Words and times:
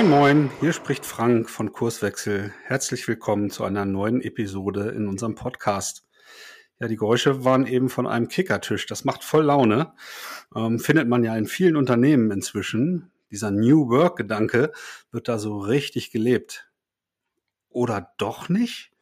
Moin, 0.00 0.08
moin, 0.08 0.50
hier 0.60 0.72
spricht 0.72 1.04
Frank 1.04 1.50
von 1.50 1.72
Kurswechsel. 1.72 2.54
Herzlich 2.64 3.06
willkommen 3.06 3.50
zu 3.50 3.64
einer 3.64 3.84
neuen 3.84 4.22
Episode 4.22 4.92
in 4.96 5.06
unserem 5.06 5.34
Podcast. 5.34 6.06
Ja, 6.78 6.88
die 6.88 6.96
Geräusche 6.96 7.44
waren 7.44 7.66
eben 7.66 7.90
von 7.90 8.06
einem 8.06 8.28
Kickertisch. 8.28 8.86
Das 8.86 9.04
macht 9.04 9.22
voll 9.22 9.44
Laune. 9.44 9.92
Ähm, 10.56 10.78
findet 10.78 11.06
man 11.06 11.22
ja 11.22 11.36
in 11.36 11.44
vielen 11.44 11.76
Unternehmen 11.76 12.30
inzwischen. 12.30 13.10
Dieser 13.30 13.50
New 13.50 13.90
Work-Gedanke 13.90 14.72
wird 15.12 15.28
da 15.28 15.38
so 15.38 15.58
richtig 15.58 16.10
gelebt. 16.10 16.72
Oder 17.68 18.14
doch 18.16 18.48
nicht? 18.48 18.92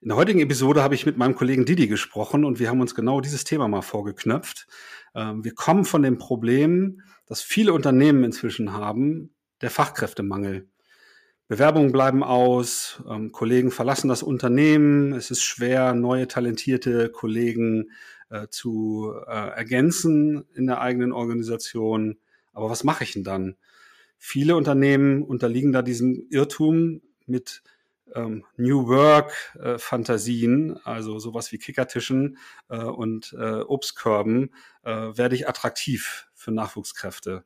In 0.00 0.10
der 0.10 0.16
heutigen 0.16 0.38
Episode 0.38 0.84
habe 0.84 0.94
ich 0.94 1.06
mit 1.06 1.16
meinem 1.16 1.34
Kollegen 1.34 1.64
Didi 1.64 1.88
gesprochen 1.88 2.44
und 2.44 2.60
wir 2.60 2.68
haben 2.68 2.80
uns 2.80 2.94
genau 2.94 3.20
dieses 3.20 3.42
Thema 3.42 3.66
mal 3.66 3.82
vorgeknöpft. 3.82 4.68
Ähm, 5.16 5.42
wir 5.42 5.56
kommen 5.56 5.84
von 5.84 6.02
dem 6.02 6.18
Problem, 6.18 7.02
das 7.26 7.42
viele 7.42 7.72
Unternehmen 7.72 8.22
inzwischen 8.22 8.72
haben, 8.72 9.34
der 9.62 9.70
Fachkräftemangel. 9.70 10.68
Bewerbungen 11.48 11.92
bleiben 11.92 12.22
aus, 12.22 13.02
ähm, 13.08 13.32
Kollegen 13.32 13.70
verlassen 13.70 14.08
das 14.08 14.22
Unternehmen, 14.22 15.12
es 15.12 15.30
ist 15.30 15.42
schwer, 15.42 15.94
neue 15.94 16.28
talentierte 16.28 17.10
Kollegen 17.10 17.90
äh, 18.30 18.48
zu 18.48 19.12
äh, 19.26 19.30
ergänzen 19.30 20.44
in 20.54 20.66
der 20.66 20.80
eigenen 20.80 21.12
Organisation. 21.12 22.18
Aber 22.52 22.70
was 22.70 22.84
mache 22.84 23.04
ich 23.04 23.12
denn 23.12 23.24
dann? 23.24 23.56
Viele 24.18 24.56
Unternehmen 24.56 25.22
unterliegen 25.22 25.72
da 25.72 25.82
diesem 25.82 26.26
Irrtum 26.30 27.02
mit 27.26 27.62
ähm, 28.14 28.44
New 28.56 28.88
Work 28.88 29.32
äh, 29.60 30.78
also 30.84 31.18
sowas 31.18 31.52
wie 31.52 31.58
Kickertischen 31.58 32.38
äh, 32.68 32.78
und 32.78 33.34
äh, 33.38 33.60
Obstkörben, 33.60 34.54
äh, 34.84 34.90
werde 34.90 35.34
ich 35.34 35.48
attraktiv 35.48 36.28
für 36.34 36.50
Nachwuchskräfte. 36.52 37.44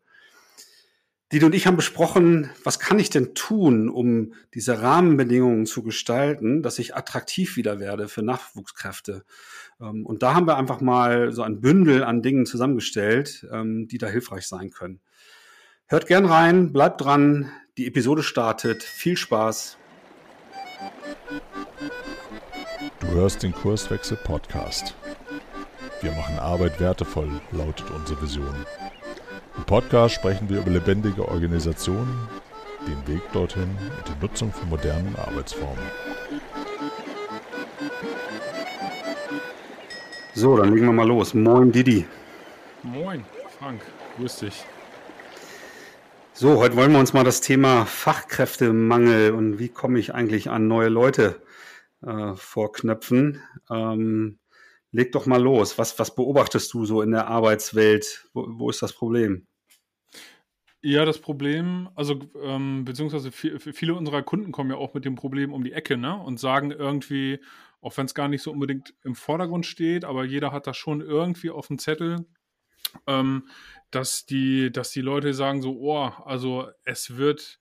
Didi 1.32 1.44
und 1.44 1.56
ich 1.56 1.66
haben 1.66 1.74
besprochen, 1.74 2.50
was 2.62 2.78
kann 2.78 3.00
ich 3.00 3.10
denn 3.10 3.34
tun, 3.34 3.88
um 3.88 4.34
diese 4.54 4.80
Rahmenbedingungen 4.80 5.66
zu 5.66 5.82
gestalten, 5.82 6.62
dass 6.62 6.78
ich 6.78 6.94
attraktiv 6.94 7.56
wieder 7.56 7.80
werde 7.80 8.06
für 8.06 8.22
Nachwuchskräfte. 8.22 9.24
Ähm, 9.80 10.06
und 10.06 10.22
da 10.22 10.34
haben 10.34 10.46
wir 10.46 10.56
einfach 10.56 10.80
mal 10.80 11.32
so 11.32 11.42
ein 11.42 11.60
Bündel 11.60 12.04
an 12.04 12.22
Dingen 12.22 12.46
zusammengestellt, 12.46 13.44
ähm, 13.50 13.88
die 13.88 13.98
da 13.98 14.06
hilfreich 14.06 14.46
sein 14.46 14.70
können. 14.70 15.00
Hört 15.86 16.06
gern 16.06 16.26
rein, 16.26 16.72
bleibt 16.72 17.00
dran, 17.00 17.50
die 17.76 17.88
Episode 17.88 18.22
startet. 18.22 18.84
Viel 18.84 19.16
Spaß. 19.16 19.78
Du 23.00 23.06
hörst 23.08 23.42
den 23.42 23.52
Kurswechsel 23.52 24.16
Podcast. 24.16 24.94
Wir 26.02 26.12
machen 26.12 26.38
Arbeit 26.38 26.78
wertevoll, 26.78 27.40
lautet 27.50 27.90
unsere 27.90 28.22
Vision. 28.22 28.54
Im 29.56 29.64
Podcast 29.64 30.14
sprechen 30.14 30.48
wir 30.48 30.58
über 30.58 30.70
lebendige 30.70 31.26
Organisationen, 31.26 32.28
den 32.86 33.14
Weg 33.14 33.22
dorthin 33.32 33.62
und 33.62 34.08
die 34.08 34.22
Nutzung 34.22 34.52
von 34.52 34.68
modernen 34.68 35.16
Arbeitsformen. 35.16 35.84
So, 40.34 40.56
dann 40.56 40.74
legen 40.74 40.86
wir 40.86 40.92
mal 40.92 41.08
los. 41.08 41.32
Moin 41.32 41.72
Didi. 41.72 42.06
Moin, 42.82 43.24
Frank. 43.58 43.80
Grüß 44.18 44.40
dich. 44.40 44.64
So, 46.34 46.58
heute 46.58 46.76
wollen 46.76 46.92
wir 46.92 47.00
uns 47.00 47.14
mal 47.14 47.24
das 47.24 47.40
Thema 47.40 47.86
Fachkräftemangel 47.86 49.32
und 49.32 49.58
wie 49.58 49.70
komme 49.70 49.98
ich 49.98 50.14
eigentlich 50.14 50.50
an 50.50 50.68
neue 50.68 50.90
Leute 50.90 51.40
äh, 52.02 52.34
vorknöpfen. 52.34 53.40
Ähm, 53.70 54.38
leg 54.92 55.12
doch 55.12 55.26
mal 55.26 55.42
los. 55.42 55.78
Was, 55.78 55.98
was 55.98 56.14
beobachtest 56.14 56.72
du 56.74 56.84
so 56.84 57.02
in 57.02 57.12
der 57.12 57.28
Arbeitswelt? 57.28 58.28
Wo, 58.34 58.46
wo 58.48 58.70
ist 58.70 58.82
das 58.82 58.92
Problem? 58.92 59.46
Ja, 60.88 61.04
das 61.04 61.18
Problem, 61.18 61.88
also 61.96 62.20
ähm, 62.40 62.84
beziehungsweise 62.84 63.32
viel, 63.32 63.58
viele 63.58 63.94
unserer 63.96 64.22
Kunden 64.22 64.52
kommen 64.52 64.70
ja 64.70 64.76
auch 64.76 64.94
mit 64.94 65.04
dem 65.04 65.16
Problem 65.16 65.52
um 65.52 65.64
die 65.64 65.72
Ecke, 65.72 65.96
ne? 65.96 66.16
Und 66.16 66.38
sagen 66.38 66.70
irgendwie, 66.70 67.40
auch 67.80 67.96
wenn 67.96 68.06
es 68.06 68.14
gar 68.14 68.28
nicht 68.28 68.42
so 68.42 68.52
unbedingt 68.52 68.94
im 69.02 69.16
Vordergrund 69.16 69.66
steht, 69.66 70.04
aber 70.04 70.24
jeder 70.24 70.52
hat 70.52 70.68
das 70.68 70.76
schon 70.76 71.00
irgendwie 71.00 71.50
auf 71.50 71.66
dem 71.66 71.80
Zettel, 71.80 72.24
ähm, 73.08 73.48
dass 73.90 74.26
die, 74.26 74.70
dass 74.70 74.92
die 74.92 75.00
Leute 75.00 75.34
sagen 75.34 75.60
so, 75.60 75.76
oh, 75.80 76.12
also 76.24 76.68
es 76.84 77.16
wird 77.16 77.58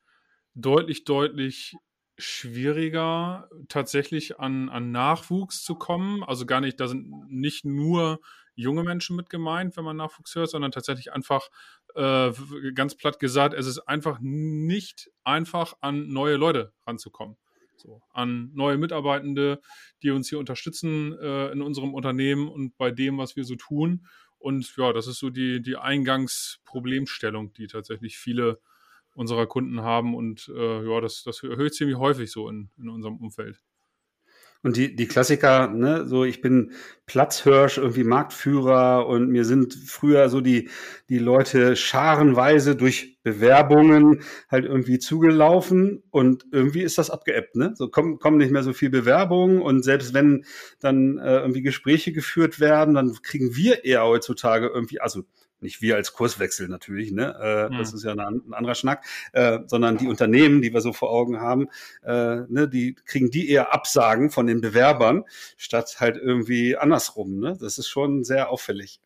deutlich, 0.53 1.03
deutlich 1.03 1.73
schwieriger, 2.19 3.49
tatsächlich 3.69 4.39
an, 4.39 4.69
an 4.69 4.91
Nachwuchs 4.91 5.63
zu 5.63 5.73
kommen. 5.73 6.23
Also 6.23 6.45
gar 6.45 6.61
nicht, 6.61 6.79
da 6.79 6.87
sind 6.87 7.09
nicht 7.27 7.65
nur 7.65 8.19
junge 8.55 8.83
Menschen 8.83 9.15
mit 9.15 9.29
gemeint, 9.29 9.77
wenn 9.77 9.83
man 9.83 9.97
Nachwuchs 9.97 10.35
hört, 10.35 10.49
sondern 10.49 10.71
tatsächlich 10.71 11.13
einfach, 11.13 11.49
äh, 11.95 12.31
ganz 12.73 12.95
platt 12.95 13.19
gesagt, 13.19 13.53
es 13.53 13.67
ist 13.67 13.79
einfach 13.79 14.19
nicht 14.21 15.11
einfach, 15.23 15.73
an 15.81 16.07
neue 16.07 16.37
Leute 16.37 16.73
ranzukommen. 16.85 17.37
So, 17.77 18.01
an 18.13 18.51
neue 18.53 18.77
Mitarbeitende, 18.77 19.61
die 20.01 20.11
uns 20.11 20.29
hier 20.29 20.39
unterstützen 20.39 21.17
äh, 21.19 21.51
in 21.51 21.61
unserem 21.61 21.93
Unternehmen 21.93 22.47
und 22.47 22.77
bei 22.77 22.89
dem, 22.89 23.17
was 23.17 23.35
wir 23.35 23.43
so 23.43 23.55
tun. 23.55 24.07
Und 24.37 24.75
ja, 24.77 24.93
das 24.93 25.07
ist 25.07 25.19
so 25.19 25.29
die, 25.29 25.61
die 25.61 25.75
Eingangsproblemstellung, 25.75 27.53
die 27.53 27.67
tatsächlich 27.67 28.17
viele 28.17 28.59
unserer 29.13 29.47
Kunden 29.47 29.81
haben. 29.81 30.15
Und 30.15 30.51
äh, 30.55 30.87
ja, 30.87 31.01
das, 31.01 31.23
das 31.23 31.41
höre 31.41 31.59
ich 31.65 31.73
ziemlich 31.73 31.97
häufig 31.97 32.31
so 32.31 32.49
in, 32.49 32.69
in 32.77 32.89
unserem 32.89 33.17
Umfeld. 33.17 33.61
Und 34.65 34.77
die, 34.77 34.95
die 34.95 35.07
Klassiker, 35.07 35.67
ne, 35.67 36.07
so 36.07 36.23
ich 36.23 36.41
bin 36.41 36.71
Platzhirsch, 37.05 37.77
irgendwie 37.77 38.03
Marktführer 38.03 39.05
und 39.05 39.29
mir 39.29 39.45
sind 39.45 39.75
früher 39.75 40.27
so 40.27 40.41
die, 40.41 40.69
die 41.07 41.19
Leute 41.19 41.75
scharenweise 41.75 42.75
durch 42.75 43.19
Bewerbungen 43.21 44.23
halt 44.49 44.65
irgendwie 44.65 44.97
zugelaufen 44.97 46.01
und 46.09 46.45
irgendwie 46.51 46.81
ist 46.81 46.97
das 46.97 47.11
abgeebbt, 47.11 47.55
ne? 47.55 47.73
So 47.75 47.89
kommen, 47.89 48.17
kommen 48.17 48.37
nicht 48.37 48.49
mehr 48.49 48.63
so 48.63 48.73
viel 48.73 48.89
Bewerbungen 48.89 49.61
und 49.61 49.83
selbst 49.83 50.15
wenn 50.15 50.45
dann 50.79 51.19
äh, 51.19 51.41
irgendwie 51.41 51.61
Gespräche 51.61 52.11
geführt 52.11 52.59
werden, 52.59 52.95
dann 52.95 53.13
kriegen 53.21 53.55
wir 53.55 53.85
eher 53.85 54.03
heutzutage 54.03 54.71
irgendwie, 54.73 54.99
also 54.99 55.25
nicht 55.59 55.81
wir 55.81 55.95
als 55.95 56.13
Kurswechsel 56.13 56.67
natürlich, 56.67 57.11
ne? 57.11 57.35
Äh, 57.41 57.73
mhm. 57.73 57.77
Das 57.77 57.93
ist 57.93 58.03
ja 58.03 58.11
ein, 58.11 58.19
ein 58.19 58.53
anderer 58.53 58.75
Schnack, 58.75 59.05
äh, 59.33 59.59
sondern 59.67 59.97
die 59.97 60.07
Unternehmen, 60.07 60.61
die 60.61 60.73
wir 60.73 60.81
so 60.81 60.93
vor 60.93 61.11
Augen 61.11 61.39
haben, 61.39 61.67
äh, 62.03 62.41
ne, 62.47 62.67
die 62.67 62.95
kriegen 63.05 63.31
die 63.31 63.49
eher 63.49 63.73
Absagen 63.73 64.29
von 64.29 64.47
den 64.47 64.61
Bewerbern, 64.61 65.23
statt 65.57 65.97
halt 65.99 66.17
irgendwie 66.17 66.77
andersrum. 66.77 67.39
Ne? 67.39 67.57
Das 67.59 67.77
ist 67.77 67.87
schon 67.87 68.23
sehr 68.23 68.49
auffällig. 68.49 68.99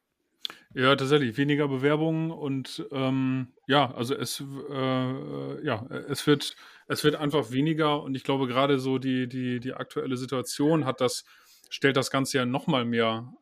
Ja, 0.76 0.96
tatsächlich. 0.96 1.36
Weniger 1.38 1.68
Bewerbungen 1.68 2.30
und 2.30 2.86
ähm, 2.92 3.48
ja, 3.66 3.92
also 3.96 4.16
es, 4.16 4.44
äh, 4.70 5.66
ja, 5.66 5.86
es 6.10 6.28
wird, 6.28 6.56
es 6.88 7.04
wird 7.04 7.16
einfach 7.16 7.52
weniger 7.52 8.04
und 8.04 8.14
ich 8.14 8.24
glaube 8.24 8.46
gerade 8.46 8.78
so 8.78 9.00
die, 9.00 9.28
die, 9.28 9.60
die 9.60 9.74
aktuelle 9.74 10.16
Situation 10.16 10.86
hat 10.86 11.02
das, 11.02 11.26
stellt 11.70 11.98
das 11.98 12.12
Ganze 12.12 12.38
ja 12.38 12.46
nochmal 12.46 12.86
mehr 12.86 13.34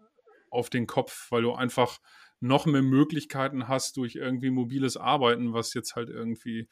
auf 0.50 0.69
den 0.69 0.88
Kopf, 0.88 1.29
weil 1.29 1.41
du 1.41 1.53
einfach 1.53 2.00
noch 2.39 2.65
mehr 2.65 2.81
Möglichkeiten 2.81 3.67
hast 3.67 3.97
durch 3.97 4.15
irgendwie 4.15 4.49
mobiles 4.49 4.97
Arbeiten, 4.97 5.53
was 5.53 5.73
jetzt 5.73 5.95
halt 5.95 6.09
irgendwie 6.09 6.67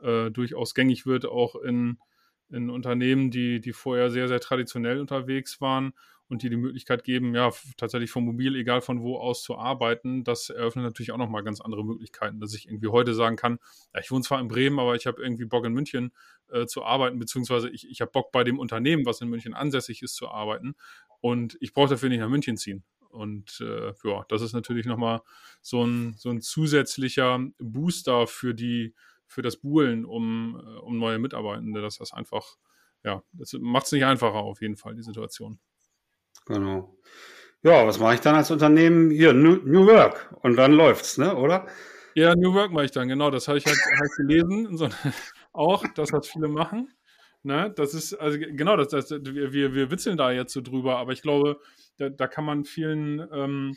äh, 0.00 0.30
durchaus 0.30 0.74
gängig 0.74 1.06
wird, 1.06 1.26
auch 1.26 1.56
in, 1.56 1.98
in 2.50 2.70
Unternehmen, 2.70 3.30
die, 3.30 3.60
die 3.60 3.72
vorher 3.72 4.10
sehr, 4.10 4.28
sehr 4.28 4.40
traditionell 4.40 5.00
unterwegs 5.00 5.60
waren 5.60 5.92
und 6.28 6.42
die 6.42 6.50
die 6.50 6.56
Möglichkeit 6.56 7.04
geben, 7.04 7.34
ja, 7.34 7.50
tatsächlich 7.76 8.10
vom 8.10 8.24
Mobil, 8.24 8.54
egal 8.54 8.80
von 8.80 9.00
wo 9.02 9.16
aus 9.16 9.42
zu 9.42 9.56
arbeiten, 9.56 10.24
das 10.24 10.50
eröffnet 10.50 10.84
natürlich 10.84 11.10
auch 11.10 11.16
nochmal 11.16 11.42
ganz 11.42 11.60
andere 11.60 11.84
Möglichkeiten, 11.84 12.38
dass 12.38 12.54
ich 12.54 12.66
irgendwie 12.66 12.88
heute 12.88 13.14
sagen 13.14 13.36
kann, 13.36 13.58
ja, 13.94 14.00
ich 14.00 14.10
wohne 14.10 14.22
zwar 14.22 14.40
in 14.40 14.48
Bremen, 14.48 14.78
aber 14.78 14.94
ich 14.94 15.06
habe 15.06 15.22
irgendwie 15.22 15.46
Bock 15.46 15.64
in 15.64 15.72
München 15.72 16.12
äh, 16.48 16.66
zu 16.66 16.84
arbeiten, 16.84 17.18
beziehungsweise 17.18 17.70
ich, 17.70 17.88
ich 17.88 18.00
habe 18.00 18.10
Bock 18.10 18.30
bei 18.30 18.44
dem 18.44 18.58
Unternehmen, 18.58 19.06
was 19.06 19.20
in 19.20 19.28
München 19.28 19.54
ansässig 19.54 20.02
ist, 20.02 20.16
zu 20.16 20.28
arbeiten 20.28 20.74
und 21.20 21.56
ich 21.60 21.72
brauche 21.72 21.88
dafür 21.88 22.10
nicht 22.10 22.20
nach 22.20 22.28
München 22.28 22.56
ziehen. 22.56 22.84
Und 23.08 23.60
äh, 23.60 23.92
ja, 24.04 24.24
das 24.28 24.42
ist 24.42 24.52
natürlich 24.52 24.86
nochmal 24.86 25.22
so 25.60 25.84
ein, 25.84 26.14
so 26.16 26.30
ein 26.30 26.40
zusätzlicher 26.40 27.40
Booster 27.58 28.26
für 28.26 28.54
die, 28.54 28.94
für 29.26 29.42
das 29.42 29.56
Buhlen 29.56 30.04
um, 30.04 30.60
äh, 30.62 30.78
um 30.80 30.98
neue 30.98 31.18
Mitarbeitende, 31.18 31.80
dass 31.80 31.98
das 31.98 32.12
einfach, 32.12 32.56
ja, 33.04 33.22
das 33.32 33.54
macht 33.60 33.86
es 33.86 33.92
nicht 33.92 34.04
einfacher 34.04 34.38
auf 34.38 34.60
jeden 34.60 34.76
Fall, 34.76 34.94
die 34.94 35.02
Situation. 35.02 35.58
Genau. 36.46 36.96
Ja, 37.62 37.86
was 37.86 37.98
mache 37.98 38.14
ich 38.14 38.20
dann 38.20 38.36
als 38.36 38.50
Unternehmen? 38.50 39.10
Hier, 39.10 39.32
New, 39.32 39.56
New 39.64 39.86
Work. 39.86 40.34
Und 40.42 40.56
dann 40.56 40.72
läuft's, 40.72 41.18
ne, 41.18 41.34
oder? 41.34 41.66
Ja, 42.14 42.34
New 42.34 42.54
Work 42.54 42.72
mache 42.72 42.86
ich 42.86 42.90
dann, 42.92 43.08
genau. 43.08 43.30
Das 43.30 43.48
habe 43.48 43.58
ich 43.58 43.66
halt, 43.66 43.78
halt 43.78 44.10
gelesen. 44.16 44.68
So, 44.76 44.88
auch, 45.52 45.84
dass 45.94 46.10
das 46.10 46.28
viele 46.28 46.48
machen. 46.48 46.92
Ne? 47.48 47.72
Das 47.74 47.94
ist, 47.94 48.12
also 48.12 48.38
genau, 48.38 48.76
das, 48.76 48.88
das, 48.88 49.10
wir, 49.10 49.74
wir 49.74 49.90
witzeln 49.90 50.18
da 50.18 50.30
jetzt 50.30 50.52
so 50.52 50.60
drüber, 50.60 50.98
aber 50.98 51.12
ich 51.12 51.22
glaube, 51.22 51.58
da, 51.96 52.10
da 52.10 52.26
kann 52.26 52.44
man 52.44 52.66
vielen 52.66 53.26
ähm, 53.32 53.74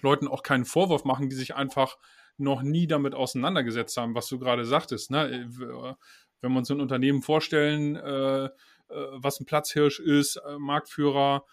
Leuten 0.00 0.26
auch 0.26 0.42
keinen 0.42 0.64
Vorwurf 0.64 1.04
machen, 1.04 1.28
die 1.28 1.36
sich 1.36 1.54
einfach 1.54 1.98
noch 2.36 2.62
nie 2.62 2.88
damit 2.88 3.14
auseinandergesetzt 3.14 3.96
haben, 3.96 4.16
was 4.16 4.26
du 4.26 4.40
gerade 4.40 4.64
sagtest. 4.64 5.12
Ne? 5.12 5.30
Äh, 5.30 5.94
wenn 6.40 6.52
wir 6.52 6.58
uns 6.58 6.68
ein 6.68 6.80
Unternehmen 6.80 7.22
vorstellen, 7.22 7.94
äh, 7.94 8.46
äh, 8.46 8.50
was 8.88 9.38
ein 9.38 9.46
Platzhirsch 9.46 10.00
ist, 10.00 10.38
äh, 10.44 10.58
Marktführer, 10.58 11.44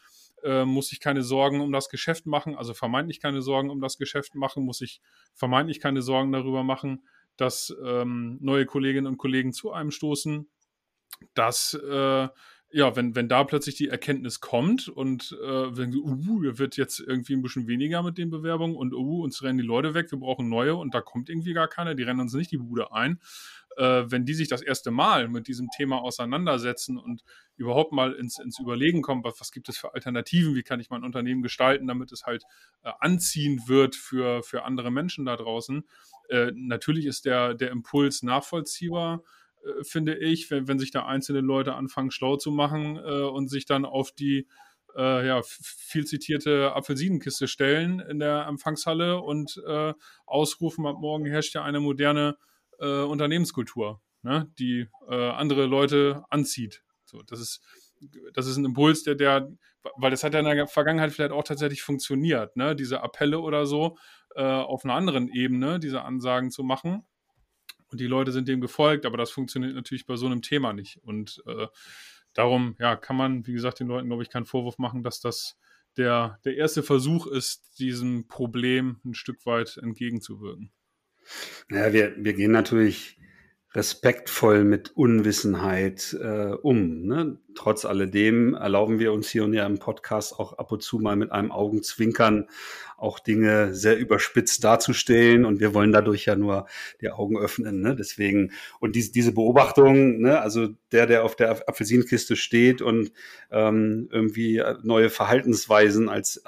äh, 0.41 0.65
muss 0.65 0.91
ich 0.91 0.99
keine 0.99 1.21
Sorgen 1.21 1.61
um 1.61 1.71
das 1.71 1.87
Geschäft 1.87 2.25
machen, 2.25 2.55
also 2.55 2.73
vermeintlich 2.73 3.19
keine 3.19 3.43
Sorgen 3.43 3.69
um 3.69 3.79
das 3.79 3.99
Geschäft 3.99 4.33
machen, 4.33 4.65
muss 4.65 4.81
ich 4.81 5.01
vermeintlich 5.35 5.79
keine 5.79 6.01
Sorgen 6.01 6.31
darüber 6.31 6.63
machen, 6.63 7.03
dass 7.37 7.71
ähm, 7.85 8.39
neue 8.41 8.65
Kolleginnen 8.65 9.05
und 9.05 9.17
Kollegen 9.17 9.53
zu 9.53 9.71
einem 9.71 9.91
stoßen, 9.91 10.49
dass 11.33 11.73
äh, 11.73 12.27
ja, 12.75 12.95
wenn, 12.95 13.15
wenn 13.15 13.29
da 13.29 13.43
plötzlich 13.43 13.75
die 13.75 13.87
Erkenntnis 13.87 14.39
kommt 14.39 14.89
und 14.89 15.37
äh, 15.43 15.77
wenn 15.77 15.93
uh, 15.93 16.57
wird 16.57 16.75
jetzt 16.75 16.99
irgendwie 16.99 17.33
ein 17.33 17.43
bisschen 17.43 17.67
weniger 17.67 18.01
mit 18.01 18.17
den 18.17 18.31
Bewerbungen 18.31 18.75
und 18.75 18.95
uh, 18.95 19.23
uns 19.23 19.43
rennen 19.43 19.59
die 19.59 19.63
Leute 19.63 19.93
weg, 19.93 20.11
wir 20.11 20.17
brauchen 20.17 20.49
neue 20.49 20.75
und 20.75 20.95
da 20.95 21.01
kommt 21.01 21.29
irgendwie 21.29 21.53
gar 21.53 21.67
keiner, 21.67 21.93
die 21.93 22.01
rennen 22.01 22.21
uns 22.21 22.33
nicht 22.33 22.51
die 22.51 22.57
Bude 22.57 22.91
ein. 22.91 23.19
Äh, 23.77 24.05
wenn 24.07 24.25
die 24.25 24.33
sich 24.33 24.47
das 24.47 24.63
erste 24.63 24.89
Mal 24.89 25.27
mit 25.27 25.47
diesem 25.47 25.69
Thema 25.69 26.01
auseinandersetzen 26.01 26.97
und 26.97 27.23
überhaupt 27.57 27.91
mal 27.91 28.13
ins, 28.13 28.39
ins 28.39 28.59
Überlegen 28.59 29.03
kommen, 29.03 29.23
was, 29.23 29.39
was 29.39 29.51
gibt 29.51 29.69
es 29.69 29.77
für 29.77 29.93
Alternativen, 29.93 30.55
wie 30.55 30.63
kann 30.63 30.79
ich 30.79 30.89
mein 30.89 31.03
Unternehmen 31.03 31.43
gestalten, 31.43 31.85
damit 31.85 32.11
es 32.11 32.25
halt 32.25 32.43
äh, 32.81 32.91
anziehend 32.99 33.67
wird 33.67 33.95
für, 33.95 34.41
für 34.41 34.63
andere 34.63 34.89
Menschen 34.89 35.25
da 35.25 35.35
draußen. 35.35 35.83
Äh, 36.29 36.51
natürlich 36.55 37.05
ist 37.05 37.25
der, 37.25 37.53
der 37.53 37.69
Impuls 37.69 38.23
nachvollziehbar 38.23 39.21
äh, 39.63 39.83
finde 39.83 40.17
ich, 40.17 40.49
wenn, 40.51 40.67
wenn 40.67 40.79
sich 40.79 40.91
da 40.91 41.05
einzelne 41.05 41.41
Leute 41.41 41.75
anfangen, 41.75 42.11
schlau 42.11 42.37
zu 42.37 42.51
machen 42.51 42.97
äh, 42.97 43.23
und 43.23 43.49
sich 43.49 43.65
dann 43.65 43.85
auf 43.85 44.11
die 44.11 44.47
äh, 44.95 45.25
ja, 45.25 45.41
viel 45.43 46.05
zitierte 46.05 46.73
Apfelsinenkiste 46.75 47.47
stellen 47.47 47.99
in 47.99 48.19
der 48.19 48.45
Empfangshalle 48.47 49.19
und 49.19 49.61
äh, 49.67 49.93
ausrufen, 50.25 50.85
ab 50.85 50.97
morgen 50.99 51.25
herrscht 51.25 51.55
ja 51.55 51.63
eine 51.63 51.79
moderne 51.79 52.37
äh, 52.79 53.01
Unternehmenskultur, 53.01 54.01
ne, 54.21 54.51
die 54.59 54.87
andere 55.07 55.65
Leute 55.65 56.23
anzieht. 56.29 56.83
So, 57.05 57.21
das 57.23 57.39
ist 57.39 57.61
das 58.33 58.47
ist 58.47 58.57
ein 58.57 58.65
Impuls, 58.65 59.03
der, 59.03 59.15
der, 59.15 59.49
weil 59.95 60.11
das 60.11 60.23
hat 60.23 60.33
ja 60.33 60.39
in 60.39 60.45
der 60.45 60.67
Vergangenheit 60.67 61.11
vielleicht 61.11 61.31
auch 61.31 61.43
tatsächlich 61.43 61.81
funktioniert, 61.81 62.55
ne? 62.57 62.75
diese 62.75 63.01
Appelle 63.01 63.39
oder 63.39 63.65
so 63.65 63.97
äh, 64.35 64.43
auf 64.43 64.83
einer 64.83 64.95
anderen 64.95 65.29
Ebene, 65.29 65.79
diese 65.79 66.01
Ansagen 66.01 66.51
zu 66.51 66.63
machen 66.63 67.05
und 67.93 68.01
die 68.01 68.07
Leute 68.07 68.31
sind 68.31 68.47
dem 68.47 68.59
gefolgt, 68.59 69.05
aber 69.05 69.17
das 69.17 69.31
funktioniert 69.31 69.75
natürlich 69.75 70.05
bei 70.05 70.15
so 70.15 70.25
einem 70.25 70.41
Thema 70.41 70.73
nicht. 70.73 70.97
Und 71.03 71.41
äh, 71.47 71.67
darum, 72.33 72.75
ja, 72.79 72.95
kann 72.95 73.15
man, 73.15 73.47
wie 73.47 73.53
gesagt, 73.53 73.79
den 73.79 73.87
Leuten, 73.87 74.07
glaube 74.07 74.23
ich, 74.23 74.29
keinen 74.29 74.45
Vorwurf 74.45 74.77
machen, 74.77 75.03
dass 75.03 75.21
das 75.21 75.57
der, 75.97 76.39
der 76.43 76.57
erste 76.57 76.83
Versuch 76.83 77.27
ist, 77.27 77.79
diesem 77.79 78.27
Problem 78.27 78.99
ein 79.05 79.13
Stück 79.13 79.45
weit 79.45 79.77
entgegenzuwirken. 79.77 80.71
Ja, 81.69 81.93
wir, 81.93 82.15
wir 82.17 82.33
gehen 82.33 82.51
natürlich 82.51 83.17
respektvoll 83.75 84.63
mit 84.63 84.95
Unwissenheit 84.95 86.15
äh, 86.21 86.53
um. 86.61 87.05
Ne? 87.05 87.39
Trotz 87.55 87.85
alledem 87.85 88.53
erlauben 88.53 88.99
wir 88.99 89.11
uns 89.13 89.29
hier 89.29 89.43
und 89.43 89.53
ja 89.53 89.65
im 89.65 89.79
Podcast 89.79 90.39
auch 90.39 90.53
ab 90.59 90.71
und 90.71 90.83
zu 90.83 90.99
mal 90.99 91.15
mit 91.15 91.31
einem 91.31 91.51
Augenzwinkern 91.51 92.47
auch 92.97 93.19
Dinge 93.19 93.73
sehr 93.73 93.97
überspitzt 93.97 94.63
darzustellen 94.63 95.43
und 95.43 95.59
wir 95.59 95.73
wollen 95.73 95.91
dadurch 95.91 96.25
ja 96.25 96.35
nur 96.35 96.67
die 97.01 97.09
Augen 97.09 97.37
öffnen. 97.37 97.81
Ne? 97.81 97.95
Deswegen, 97.95 98.51
und 98.79 98.95
diese, 98.95 99.11
diese 99.11 99.33
Beobachtung, 99.33 100.21
ne? 100.21 100.39
also 100.39 100.69
der, 100.91 101.07
der 101.07 101.23
auf 101.23 101.35
der 101.35 101.67
Apfelsinenkiste 101.67 102.35
steht 102.35 102.81
und 102.81 103.11
ähm, 103.51 104.07
irgendwie 104.11 104.61
neue 104.83 105.09
Verhaltensweisen 105.09 106.09
als 106.09 106.43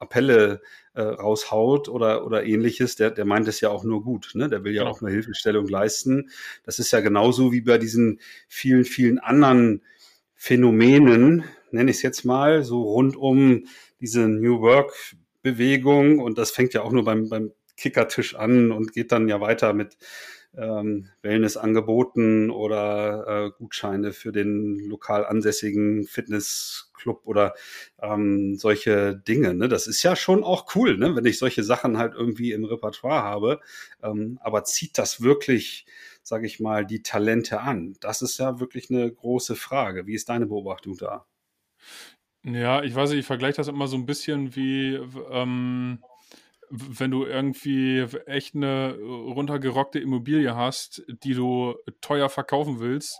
Appelle 0.00 0.60
äh, 0.94 1.02
raushaut 1.02 1.88
oder, 1.88 2.24
oder 2.26 2.44
ähnliches, 2.44 2.96
der, 2.96 3.10
der 3.10 3.24
meint 3.24 3.48
es 3.48 3.60
ja 3.60 3.70
auch 3.70 3.84
nur 3.84 4.02
gut. 4.02 4.30
Ne? 4.34 4.48
Der 4.48 4.64
will 4.64 4.72
ja 4.72 4.82
genau. 4.82 4.94
auch 4.94 5.02
eine 5.02 5.10
Hilfestellung 5.10 5.66
leisten. 5.66 6.30
Das 6.64 6.78
ist 6.78 6.90
ja 6.92 7.00
genauso 7.00 7.52
wie 7.52 7.60
bei 7.60 7.78
diesen 7.78 8.20
vielen, 8.48 8.84
vielen 8.84 9.18
anderen 9.18 9.82
Phänomenen, 10.34 11.44
nenne 11.70 11.90
ich 11.90 11.98
es 11.98 12.02
jetzt 12.02 12.24
mal, 12.24 12.64
so 12.64 12.82
rund 12.82 13.16
um 13.16 13.66
diese 14.00 14.28
New 14.28 14.60
Work 14.60 14.92
Bewegung 15.44 16.18
und 16.18 16.38
das 16.38 16.50
fängt 16.50 16.74
ja 16.74 16.82
auch 16.82 16.90
nur 16.90 17.04
beim, 17.04 17.28
beim 17.28 17.52
Kickertisch 17.76 18.34
an 18.34 18.72
und 18.72 18.92
geht 18.92 19.12
dann 19.12 19.28
ja 19.28 19.40
weiter 19.40 19.74
mit 19.74 19.96
ähm, 20.56 21.08
Wellnessangeboten 21.22 22.50
oder 22.50 23.26
äh, 23.26 23.50
Gutscheine 23.58 24.12
für 24.12 24.32
den 24.32 24.78
lokal 24.78 25.26
ansässigen 25.26 26.06
Fitnessclub 27.04 27.22
oder 27.24 27.54
ähm, 28.00 28.56
solche 28.56 29.16
Dinge. 29.16 29.54
Ne? 29.54 29.68
Das 29.68 29.86
ist 29.86 30.02
ja 30.02 30.16
schon 30.16 30.42
auch 30.42 30.74
cool, 30.74 30.96
ne? 30.96 31.14
wenn 31.14 31.26
ich 31.26 31.38
solche 31.38 31.62
Sachen 31.62 31.98
halt 31.98 32.14
irgendwie 32.14 32.52
im 32.52 32.64
Repertoire 32.64 33.22
habe. 33.22 33.60
Ähm, 34.02 34.38
aber 34.42 34.64
zieht 34.64 34.98
das 34.98 35.20
wirklich, 35.20 35.86
sage 36.22 36.46
ich 36.46 36.60
mal, 36.60 36.86
die 36.86 37.02
Talente 37.02 37.60
an? 37.60 37.96
Das 38.00 38.22
ist 38.22 38.38
ja 38.38 38.60
wirklich 38.60 38.90
eine 38.90 39.10
große 39.10 39.56
Frage. 39.56 40.06
Wie 40.06 40.14
ist 40.14 40.28
deine 40.28 40.46
Beobachtung 40.46 40.96
da? 40.96 41.26
Ja, 42.44 42.82
ich 42.82 42.94
weiß 42.94 43.10
nicht, 43.10 43.20
ich 43.20 43.26
vergleiche 43.26 43.56
das 43.56 43.68
immer 43.68 43.88
so 43.88 43.96
ein 43.96 44.04
bisschen 44.04 44.54
wie, 44.54 44.96
ähm, 45.30 46.02
wenn 46.70 47.10
du 47.10 47.24
irgendwie 47.24 48.00
echt 48.26 48.54
eine 48.54 48.98
runtergerockte 48.98 49.98
Immobilie 49.98 50.54
hast, 50.54 51.02
die 51.08 51.34
du 51.34 51.74
teuer 52.02 52.28
verkaufen 52.28 52.80
willst, 52.80 53.18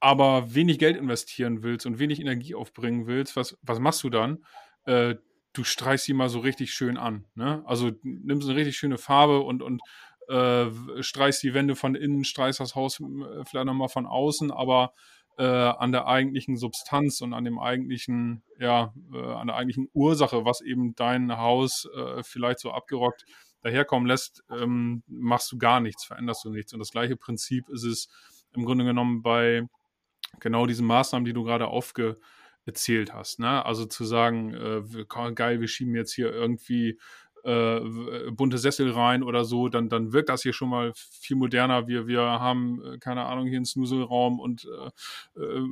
aber 0.00 0.54
wenig 0.54 0.78
Geld 0.78 0.96
investieren 0.96 1.62
willst 1.62 1.86
und 1.86 1.98
wenig 1.98 2.20
Energie 2.20 2.54
aufbringen 2.54 3.06
willst, 3.06 3.36
was, 3.36 3.56
was 3.62 3.78
machst 3.78 4.02
du 4.02 4.10
dann? 4.10 4.44
Äh, 4.84 5.16
du 5.52 5.64
streichst 5.64 6.06
sie 6.06 6.14
mal 6.14 6.28
so 6.28 6.40
richtig 6.40 6.72
schön 6.72 6.96
an. 6.96 7.24
Ne? 7.34 7.62
Also 7.66 7.92
nimmst 8.02 8.48
eine 8.48 8.58
richtig 8.58 8.76
schöne 8.76 8.98
Farbe 8.98 9.40
und, 9.40 9.62
und 9.62 9.82
äh, 10.28 10.66
streichst 11.02 11.42
die 11.42 11.54
Wände 11.54 11.76
von 11.76 11.94
innen, 11.94 12.24
streichst 12.24 12.60
das 12.60 12.74
Haus 12.74 13.00
äh, 13.00 13.44
vielleicht 13.44 13.66
nochmal 13.66 13.88
von 13.88 14.06
außen, 14.06 14.50
aber 14.50 14.92
äh, 15.38 15.44
an 15.44 15.92
der 15.92 16.06
eigentlichen 16.06 16.56
Substanz 16.56 17.20
und 17.20 17.32
an 17.32 17.44
dem 17.44 17.58
eigentlichen, 17.58 18.42
ja, 18.58 18.92
äh, 19.12 19.18
an 19.18 19.46
der 19.48 19.56
eigentlichen 19.56 19.88
Ursache, 19.92 20.44
was 20.44 20.60
eben 20.60 20.94
dein 20.94 21.36
Haus 21.36 21.88
äh, 21.96 22.22
vielleicht 22.22 22.60
so 22.60 22.70
abgerockt 22.70 23.24
daherkommen 23.62 24.06
lässt, 24.06 24.42
ähm, 24.50 25.02
machst 25.06 25.50
du 25.52 25.58
gar 25.58 25.80
nichts, 25.80 26.04
veränderst 26.04 26.44
du 26.44 26.50
nichts. 26.50 26.72
Und 26.72 26.80
das 26.80 26.90
gleiche 26.90 27.16
Prinzip 27.16 27.68
ist 27.70 27.84
es 27.84 28.08
im 28.54 28.64
Grunde 28.64 28.84
genommen 28.84 29.22
bei 29.22 29.66
genau 30.40 30.66
diesen 30.66 30.86
Maßnahmen, 30.86 31.24
die 31.24 31.32
du 31.32 31.44
gerade 31.44 31.68
aufgezählt 31.68 33.12
hast. 33.12 33.38
Ne? 33.38 33.64
Also 33.64 33.86
zu 33.86 34.04
sagen, 34.04 34.54
äh, 34.54 35.32
geil, 35.34 35.60
wir 35.60 35.68
schieben 35.68 35.94
jetzt 35.94 36.12
hier 36.12 36.32
irgendwie 36.32 36.98
äh, 37.44 37.80
bunte 38.30 38.58
Sessel 38.58 38.90
rein 38.90 39.22
oder 39.22 39.44
so, 39.44 39.68
dann, 39.68 39.88
dann 39.88 40.12
wirkt 40.12 40.28
das 40.28 40.42
hier 40.42 40.52
schon 40.52 40.68
mal 40.68 40.92
viel 40.94 41.36
moderner. 41.36 41.88
Wir, 41.88 42.06
wir 42.06 42.20
haben, 42.20 42.82
äh, 42.84 42.98
keine 42.98 43.24
Ahnung, 43.24 43.46
hier 43.46 43.56
einen 43.56 43.64
Snuselraum 43.64 44.38
und 44.38 44.68
äh, 45.36 45.40
äh, 45.40 45.62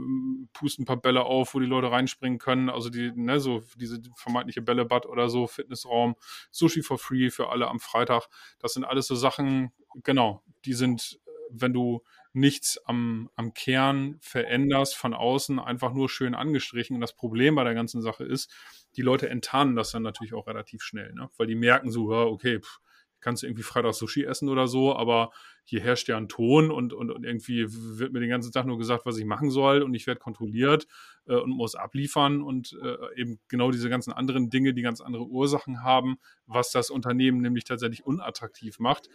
pusten 0.52 0.82
ein 0.82 0.86
paar 0.86 1.00
Bälle 1.00 1.22
auf, 1.22 1.54
wo 1.54 1.60
die 1.60 1.66
Leute 1.66 1.90
reinspringen 1.90 2.38
können. 2.38 2.70
Also 2.70 2.90
die, 2.90 3.12
ne, 3.14 3.38
so 3.38 3.62
diese 3.76 4.00
vermeintliche 4.16 4.62
Bällebad 4.62 5.06
oder 5.06 5.28
so, 5.28 5.46
Fitnessraum, 5.46 6.16
Sushi 6.50 6.82
for 6.82 6.98
free 6.98 7.30
für 7.30 7.50
alle 7.50 7.68
am 7.68 7.78
Freitag. 7.78 8.28
Das 8.58 8.72
sind 8.74 8.84
alles 8.84 9.06
so 9.06 9.14
Sachen, 9.14 9.70
genau, 10.02 10.42
die 10.64 10.74
sind, 10.74 11.20
wenn 11.50 11.72
du 11.72 12.02
nichts 12.32 12.78
am, 12.84 13.30
am 13.34 13.54
Kern 13.54 14.18
veränderst 14.20 14.96
von 14.96 15.14
außen, 15.14 15.58
einfach 15.58 15.92
nur 15.92 16.08
schön 16.08 16.34
angestrichen. 16.34 16.94
Und 16.94 17.00
das 17.00 17.14
Problem 17.14 17.54
bei 17.54 17.64
der 17.64 17.74
ganzen 17.74 18.02
Sache 18.02 18.24
ist, 18.24 18.52
die 18.96 19.02
Leute 19.02 19.28
enttarnen 19.28 19.76
das 19.76 19.90
dann 19.90 20.02
natürlich 20.02 20.34
auch 20.34 20.46
relativ 20.46 20.82
schnell, 20.82 21.12
ne? 21.12 21.30
weil 21.36 21.46
die 21.46 21.54
merken 21.54 21.90
so, 21.90 22.10
okay, 22.10 22.60
pff, 22.60 22.80
kannst 23.20 23.42
du 23.42 23.46
irgendwie 23.46 23.62
Freitag 23.62 23.94
Sushi 23.94 24.24
essen 24.24 24.48
oder 24.48 24.66
so, 24.66 24.96
aber 24.96 25.30
hier 25.64 25.80
herrscht 25.80 26.08
ja 26.08 26.16
ein 26.16 26.28
Ton 26.28 26.70
und, 26.70 26.92
und, 26.92 27.10
und 27.10 27.24
irgendwie 27.24 27.66
wird 27.68 28.12
mir 28.12 28.20
den 28.20 28.30
ganzen 28.30 28.52
Tag 28.52 28.66
nur 28.66 28.78
gesagt, 28.78 29.06
was 29.06 29.18
ich 29.18 29.24
machen 29.24 29.50
soll 29.50 29.82
und 29.82 29.94
ich 29.94 30.06
werde 30.06 30.20
kontrolliert 30.20 30.86
äh, 31.26 31.36
und 31.36 31.50
muss 31.50 31.74
abliefern 31.74 32.42
und 32.42 32.76
äh, 32.82 33.20
eben 33.20 33.38
genau 33.48 33.70
diese 33.70 33.88
ganzen 33.88 34.12
anderen 34.12 34.50
Dinge, 34.50 34.74
die 34.74 34.82
ganz 34.82 35.00
andere 35.00 35.26
Ursachen 35.26 35.82
haben, 35.82 36.18
was 36.46 36.70
das 36.70 36.90
Unternehmen 36.90 37.40
nämlich 37.40 37.64
tatsächlich 37.64 38.04
unattraktiv 38.04 38.78
macht, 38.78 39.08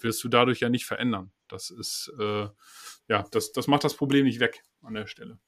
wirst 0.00 0.22
du 0.24 0.28
dadurch 0.28 0.60
ja 0.60 0.68
nicht 0.68 0.84
verändern. 0.84 1.30
Das 1.52 1.68
ist, 1.68 2.10
äh, 2.18 2.48
ja, 3.08 3.24
das, 3.30 3.52
das 3.52 3.66
macht 3.66 3.84
das 3.84 3.94
Problem 3.94 4.24
nicht 4.24 4.40
weg 4.40 4.64
an 4.80 4.94
der 4.94 5.06
Stelle. 5.06 5.38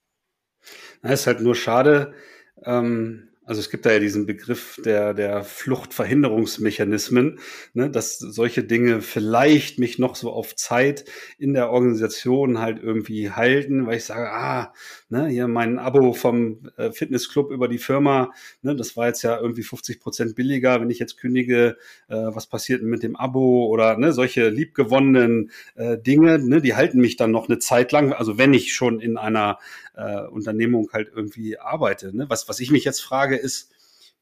Es 1.01 1.21
ist 1.21 1.27
halt 1.27 1.41
nur 1.41 1.55
schade, 1.55 2.15
ähm, 2.63 3.34
also 3.47 3.61
es 3.61 3.71
gibt 3.71 3.85
da 3.85 3.93
ja 3.93 3.99
diesen 3.99 4.27
Begriff 4.27 4.81
der, 4.85 5.13
der 5.13 5.45
Fluchtverhinderungsmechanismen, 5.45 7.39
ne, 7.75 7.91
dass 7.91 8.19
solche 8.19 8.65
Dinge 8.65 9.03
vielleicht 9.03 9.79
mich 9.79 9.99
noch 9.99 10.17
so 10.17 10.33
auf 10.33 10.57
Zeit 10.57 11.05
in 11.39 11.53
der 11.53 11.71
Organisation 11.71 12.59
halt 12.59 12.83
irgendwie 12.83 13.31
halten, 13.31 13.87
weil 13.87 13.99
ich 13.99 14.05
sage, 14.05 14.31
ah, 14.31 14.73
ne, 15.11 15.27
hier 15.27 15.47
mein 15.47 15.79
Abo 15.79 16.15
vom 16.15 16.71
äh, 16.77 16.91
Fitnessclub 16.91 17.51
über 17.51 17.69
die 17.69 17.79
Firma, 17.79 18.33
ne, 18.63 18.75
das 18.75 18.97
war 18.97 19.09
jetzt 19.09 19.23
ja 19.23 19.39
irgendwie 19.39 19.63
50 19.63 20.01
Prozent 20.01 20.35
billiger, 20.37 20.81
wenn 20.81 20.91
ich 20.91 20.99
jetzt 20.99 21.19
kündige, 21.19 21.77
äh, 22.09 22.15
was 22.17 22.47
passiert 22.47 22.81
denn 22.81 22.89
mit 22.89 23.03
dem 23.03 23.17
Abo 23.17 23.67
oder 23.67 23.99
ne, 23.99 24.13
solche 24.13 24.49
liebgewonnenen 24.49 25.51
äh, 25.75 25.99
Dinge, 25.99 26.39
ne, 26.39 26.63
die 26.63 26.75
halten 26.75 26.99
mich 26.99 27.17
dann 27.17 27.31
noch 27.31 27.49
eine 27.49 27.59
Zeit 27.59 27.93
lang, 27.93 28.13
also 28.13 28.39
wenn 28.39 28.55
ich 28.55 28.75
schon 28.75 29.01
in 29.01 29.19
einer 29.19 29.59
äh, 29.95 30.27
Unternehmung 30.27 30.91
halt 30.93 31.11
irgendwie 31.15 31.59
arbeite. 31.59 32.17
Ne? 32.17 32.27
Was, 32.29 32.49
was 32.49 32.61
ich 32.61 32.71
mich 32.71 32.85
jetzt 32.85 33.01
frage, 33.01 33.37
ist, 33.37 33.73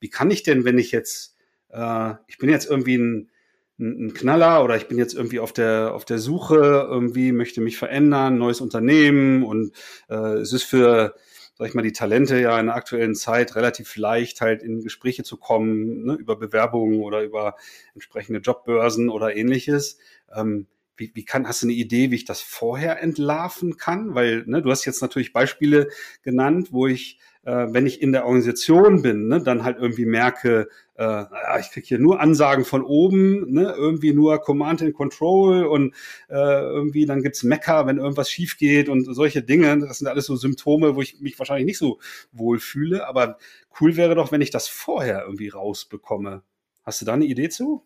wie 0.00 0.10
kann 0.10 0.30
ich 0.30 0.42
denn, 0.42 0.64
wenn 0.64 0.78
ich 0.78 0.92
jetzt, 0.92 1.36
äh, 1.70 2.14
ich 2.26 2.38
bin 2.38 2.50
jetzt 2.50 2.68
irgendwie 2.68 2.96
ein, 2.96 3.30
ein 3.78 4.14
Knaller 4.14 4.62
oder 4.62 4.76
ich 4.76 4.86
bin 4.88 4.98
jetzt 4.98 5.14
irgendwie 5.14 5.40
auf 5.40 5.52
der 5.52 5.92
auf 5.94 6.04
der 6.04 6.18
Suche, 6.18 6.86
irgendwie 6.88 7.32
möchte 7.32 7.60
mich 7.60 7.78
verändern, 7.78 8.38
neues 8.38 8.60
Unternehmen 8.60 9.42
und 9.42 9.72
äh, 10.08 10.14
es 10.14 10.52
ist 10.52 10.64
für 10.64 11.14
sag 11.54 11.68
ich 11.68 11.74
mal, 11.74 11.82
die 11.82 11.92
Talente 11.92 12.40
ja 12.40 12.58
in 12.58 12.66
der 12.66 12.74
aktuellen 12.74 13.14
Zeit 13.14 13.54
relativ 13.56 13.96
leicht 13.96 14.40
halt 14.40 14.62
in 14.62 14.82
Gespräche 14.82 15.22
zu 15.22 15.36
kommen, 15.36 16.04
ne, 16.04 16.14
über 16.14 16.36
Bewerbungen 16.36 17.00
oder 17.00 17.22
über 17.22 17.56
entsprechende 17.94 18.40
Jobbörsen 18.40 19.08
oder 19.08 19.36
ähnliches. 19.36 19.98
Ähm, 20.34 20.66
wie, 20.96 21.10
wie 21.14 21.24
kann, 21.24 21.46
hast 21.46 21.62
du 21.62 21.66
eine 21.66 21.74
Idee, 21.74 22.10
wie 22.10 22.16
ich 22.16 22.24
das 22.24 22.40
vorher 22.40 23.02
entlarven 23.02 23.76
kann? 23.76 24.14
Weil, 24.14 24.44
ne, 24.46 24.62
du 24.62 24.70
hast 24.70 24.84
jetzt 24.84 25.02
natürlich 25.02 25.32
Beispiele 25.32 25.88
genannt, 26.22 26.68
wo 26.70 26.86
ich, 26.86 27.18
äh, 27.44 27.66
wenn 27.70 27.86
ich 27.86 28.02
in 28.02 28.12
der 28.12 28.24
Organisation 28.24 29.02
bin, 29.02 29.28
ne, 29.28 29.42
dann 29.42 29.64
halt 29.64 29.78
irgendwie 29.78 30.06
merke, 30.06 30.68
äh, 30.96 31.24
ich 31.60 31.70
kriege 31.70 31.86
hier 31.86 31.98
nur 31.98 32.20
Ansagen 32.20 32.64
von 32.64 32.82
oben, 32.82 33.52
ne, 33.52 33.74
irgendwie 33.76 34.12
nur 34.12 34.38
Command 34.40 34.82
and 34.82 34.94
Control 34.94 35.64
und 35.64 35.94
äh, 36.28 36.34
irgendwie 36.34 37.06
dann 37.06 37.22
gibt's 37.22 37.42
Mecker, 37.42 37.86
wenn 37.86 37.98
irgendwas 37.98 38.30
schief 38.30 38.58
geht 38.58 38.88
und 38.88 39.04
solche 39.14 39.42
Dinge. 39.42 39.78
Das 39.78 39.98
sind 39.98 40.08
alles 40.08 40.26
so 40.26 40.36
Symptome, 40.36 40.94
wo 40.94 41.02
ich 41.02 41.20
mich 41.20 41.38
wahrscheinlich 41.38 41.66
nicht 41.66 41.78
so 41.78 41.98
wohl 42.32 42.58
fühle. 42.58 43.06
Aber 43.06 43.38
cool 43.80 43.96
wäre 43.96 44.14
doch, 44.14 44.32
wenn 44.32 44.42
ich 44.42 44.50
das 44.50 44.68
vorher 44.68 45.24
irgendwie 45.24 45.48
rausbekomme. 45.48 46.42
Hast 46.84 47.00
du 47.00 47.04
da 47.06 47.14
eine 47.14 47.24
Idee 47.24 47.48
zu? 47.48 47.82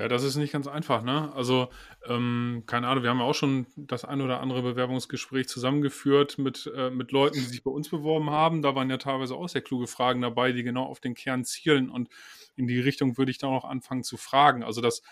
Ja, 0.00 0.08
das 0.08 0.22
ist 0.22 0.36
nicht 0.36 0.52
ganz 0.52 0.66
einfach, 0.66 1.02
ne? 1.02 1.30
Also, 1.34 1.68
ähm, 2.06 2.62
keine 2.64 2.88
Ahnung, 2.88 3.02
wir 3.02 3.10
haben 3.10 3.18
ja 3.18 3.24
auch 3.24 3.34
schon 3.34 3.66
das 3.76 4.06
ein 4.06 4.22
oder 4.22 4.40
andere 4.40 4.62
Bewerbungsgespräch 4.62 5.46
zusammengeführt 5.46 6.38
mit, 6.38 6.72
äh, 6.74 6.88
mit 6.88 7.12
Leuten, 7.12 7.34
die 7.34 7.44
sich 7.44 7.62
bei 7.62 7.70
uns 7.70 7.90
beworben 7.90 8.30
haben. 8.30 8.62
Da 8.62 8.74
waren 8.74 8.88
ja 8.88 8.96
teilweise 8.96 9.34
auch 9.34 9.46
sehr 9.46 9.60
kluge 9.60 9.86
Fragen 9.86 10.22
dabei, 10.22 10.52
die 10.52 10.62
genau 10.62 10.84
auf 10.84 11.00
den 11.00 11.12
Kern 11.14 11.44
zielen. 11.44 11.90
Und 11.90 12.08
in 12.56 12.66
die 12.66 12.80
Richtung 12.80 13.18
würde 13.18 13.30
ich 13.30 13.36
da 13.36 13.48
auch 13.48 13.64
anfangen 13.64 14.02
zu 14.02 14.16
fragen. 14.16 14.64
Also, 14.64 14.80
das 14.80 15.02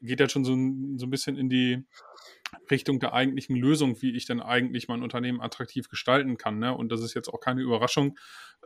geht 0.00 0.20
ja 0.20 0.28
schon 0.30 0.46
so, 0.46 0.52
so 0.52 1.06
ein 1.06 1.10
bisschen 1.10 1.36
in 1.36 1.50
die 1.50 1.84
Richtung 2.70 3.00
der 3.00 3.12
eigentlichen 3.12 3.56
Lösung, 3.56 4.00
wie 4.02 4.14
ich 4.16 4.26
denn 4.26 4.40
eigentlich 4.40 4.88
mein 4.88 5.02
Unternehmen 5.02 5.40
attraktiv 5.40 5.88
gestalten 5.88 6.36
kann. 6.36 6.58
Ne? 6.58 6.74
Und 6.74 6.90
das 6.90 7.00
ist 7.00 7.14
jetzt 7.14 7.28
auch 7.28 7.40
keine 7.40 7.62
Überraschung, 7.62 8.18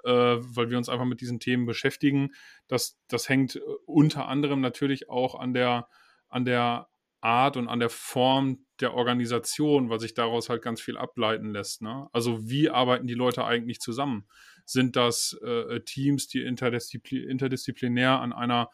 äh, 0.05 0.11
weil 0.11 0.71
wir 0.71 0.79
uns 0.79 0.89
einfach 0.89 1.05
mit 1.05 1.21
diesen 1.21 1.41
Themen 1.41 1.67
beschäftigen. 1.67 2.31
Das, 2.67 2.99
das 3.09 3.29
hängt 3.29 3.57
äh, 3.57 3.61
unter 3.87 4.29
anderem 4.29 4.61
natürlich 4.61 5.09
auch 5.09 5.35
an 5.35 5.55
der, 5.55 5.89
an 6.29 6.45
der 6.45 6.89
Art 7.21 7.57
und 7.57 7.69
an 7.69 7.81
der 7.81 7.91
Form 7.91 8.65
der 8.81 8.95
Organisation, 8.95 9.91
weil 9.91 9.99
sich 9.99 10.15
daraus 10.15 10.49
halt 10.49 10.63
ganz 10.63 10.81
viel 10.81 10.97
ableiten 10.97 11.51
lässt. 11.51 11.83
Ne? 11.83 12.09
Also 12.13 12.49
wie 12.49 12.71
arbeiten 12.71 13.07
die 13.07 13.15
Leute 13.15 13.45
eigentlich 13.45 13.81
zusammen? 13.81 14.29
Sind 14.65 14.95
das 14.97 15.37
äh, 15.43 15.81
Teams, 15.81 16.29
die 16.29 16.43
interdiszipl 16.43 17.17
interdisziplinär 17.17 18.21
an 18.21 18.33
einer 18.33 18.71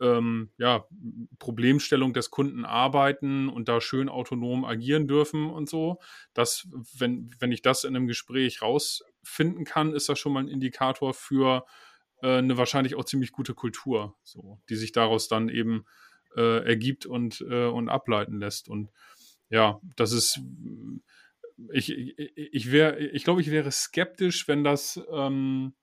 ähm, 0.00 0.50
ja, 0.58 0.86
Problemstellung 1.38 2.12
des 2.12 2.30
Kunden 2.30 2.64
arbeiten 2.64 3.48
und 3.48 3.68
da 3.68 3.80
schön 3.80 4.08
autonom 4.08 4.64
agieren 4.64 5.06
dürfen 5.06 5.50
und 5.50 5.68
so. 5.68 5.98
Das, 6.32 6.68
wenn, 6.98 7.30
wenn 7.38 7.52
ich 7.52 7.62
das 7.62 7.84
in 7.84 7.96
einem 7.96 8.06
Gespräch 8.06 8.62
rausfinden 8.62 9.64
kann, 9.64 9.92
ist 9.92 10.08
das 10.08 10.18
schon 10.18 10.32
mal 10.32 10.40
ein 10.40 10.48
Indikator 10.48 11.14
für 11.14 11.64
äh, 12.22 12.38
eine 12.38 12.56
wahrscheinlich 12.56 12.94
auch 12.94 13.04
ziemlich 13.04 13.32
gute 13.32 13.54
Kultur, 13.54 14.14
so, 14.22 14.60
die 14.68 14.76
sich 14.76 14.92
daraus 14.92 15.28
dann 15.28 15.48
eben 15.48 15.84
äh, 16.36 16.64
ergibt 16.64 17.06
und, 17.06 17.40
äh, 17.48 17.66
und 17.66 17.88
ableiten 17.88 18.38
lässt. 18.38 18.68
Und 18.68 18.90
ja, 19.50 19.80
das 19.96 20.12
ist 20.12 20.40
ich, 21.72 21.90
ich, 21.90 22.18
ich 22.18 22.72
ich 22.72 23.24
glaube, 23.24 23.40
ich 23.40 23.50
wäre 23.50 23.70
skeptisch, 23.70 24.48
wenn 24.48 24.64
das 24.64 25.00
ähm, 25.12 25.74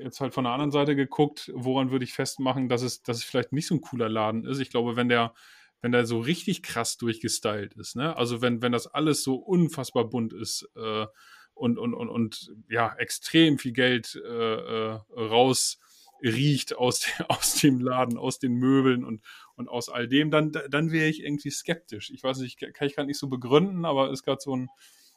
jetzt 0.00 0.20
halt 0.20 0.34
von 0.34 0.44
der 0.44 0.52
anderen 0.52 0.70
Seite 0.70 0.96
geguckt, 0.96 1.50
woran 1.54 1.90
würde 1.90 2.04
ich 2.04 2.12
festmachen, 2.12 2.68
dass 2.68 2.82
es, 2.82 3.02
dass 3.02 3.18
es 3.18 3.24
vielleicht 3.24 3.52
nicht 3.52 3.66
so 3.66 3.74
ein 3.74 3.80
cooler 3.80 4.08
Laden 4.08 4.44
ist. 4.44 4.58
Ich 4.58 4.70
glaube, 4.70 4.96
wenn 4.96 5.08
der, 5.08 5.34
wenn 5.80 5.92
der 5.92 6.06
so 6.06 6.20
richtig 6.20 6.62
krass 6.62 6.96
durchgestylt 6.96 7.74
ist, 7.74 7.96
ne? 7.96 8.16
Also 8.16 8.42
wenn, 8.42 8.62
wenn 8.62 8.72
das 8.72 8.86
alles 8.86 9.22
so 9.22 9.36
unfassbar 9.36 10.08
bunt 10.08 10.32
ist 10.32 10.68
äh, 10.76 11.06
und, 11.54 11.78
und, 11.78 11.94
und, 11.94 12.08
und 12.08 12.54
ja, 12.68 12.94
extrem 12.96 13.58
viel 13.58 13.72
Geld 13.72 14.20
äh, 14.22 14.28
äh, 14.28 15.00
raus 15.16 15.78
riecht 16.22 16.76
aus, 16.76 17.00
de, 17.00 17.08
aus 17.28 17.54
dem 17.56 17.80
Laden, 17.80 18.18
aus 18.18 18.38
den 18.38 18.54
Möbeln 18.54 19.04
und, 19.04 19.22
und 19.56 19.68
aus 19.68 19.88
all 19.88 20.08
dem, 20.08 20.30
dann, 20.30 20.52
dann 20.52 20.90
wäre 20.92 21.08
ich 21.08 21.22
irgendwie 21.22 21.50
skeptisch. 21.50 22.10
Ich 22.10 22.22
weiß 22.22 22.38
nicht, 22.38 22.58
kann 22.58 22.88
ich 22.88 22.96
gar 22.96 23.04
nicht 23.04 23.18
so 23.18 23.28
begründen, 23.28 23.84
aber 23.84 24.10
es 24.10 24.22
gab 24.22 24.40
so 24.40 24.56
ein, 24.56 24.68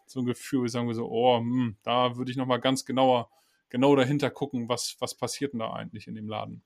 so 0.09 0.21
ein 0.21 0.25
Gefühl, 0.25 0.69
sagen 0.69 0.87
wir 0.87 0.95
so, 0.95 1.09
oh, 1.09 1.39
hm, 1.39 1.77
da 1.83 2.17
würde 2.17 2.31
ich 2.31 2.37
nochmal 2.37 2.59
ganz 2.59 2.85
genauer 2.85 3.29
genau 3.69 3.95
dahinter 3.95 4.29
gucken, 4.29 4.69
was, 4.69 4.95
was 4.99 5.15
passiert 5.15 5.53
denn 5.53 5.59
da 5.59 5.73
eigentlich 5.73 6.07
in 6.07 6.15
dem 6.15 6.27
Laden. 6.27 6.63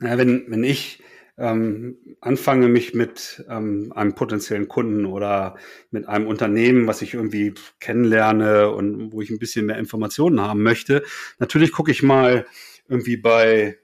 Ja, 0.00 0.18
wenn, 0.18 0.44
wenn 0.48 0.64
ich 0.64 1.02
ähm, 1.38 1.98
anfange, 2.20 2.68
mich 2.68 2.94
mit 2.94 3.44
ähm, 3.48 3.92
einem 3.94 4.14
potenziellen 4.14 4.68
Kunden 4.68 5.06
oder 5.06 5.56
mit 5.90 6.08
einem 6.08 6.26
Unternehmen, 6.26 6.86
was 6.86 7.02
ich 7.02 7.14
irgendwie 7.14 7.54
kennenlerne 7.80 8.70
und 8.70 9.12
wo 9.12 9.20
ich 9.20 9.30
ein 9.30 9.38
bisschen 9.38 9.66
mehr 9.66 9.78
Informationen 9.78 10.40
haben 10.40 10.62
möchte, 10.62 11.02
natürlich 11.38 11.72
gucke 11.72 11.90
ich 11.90 12.02
mal 12.02 12.46
irgendwie 12.88 13.16
bei 13.16 13.78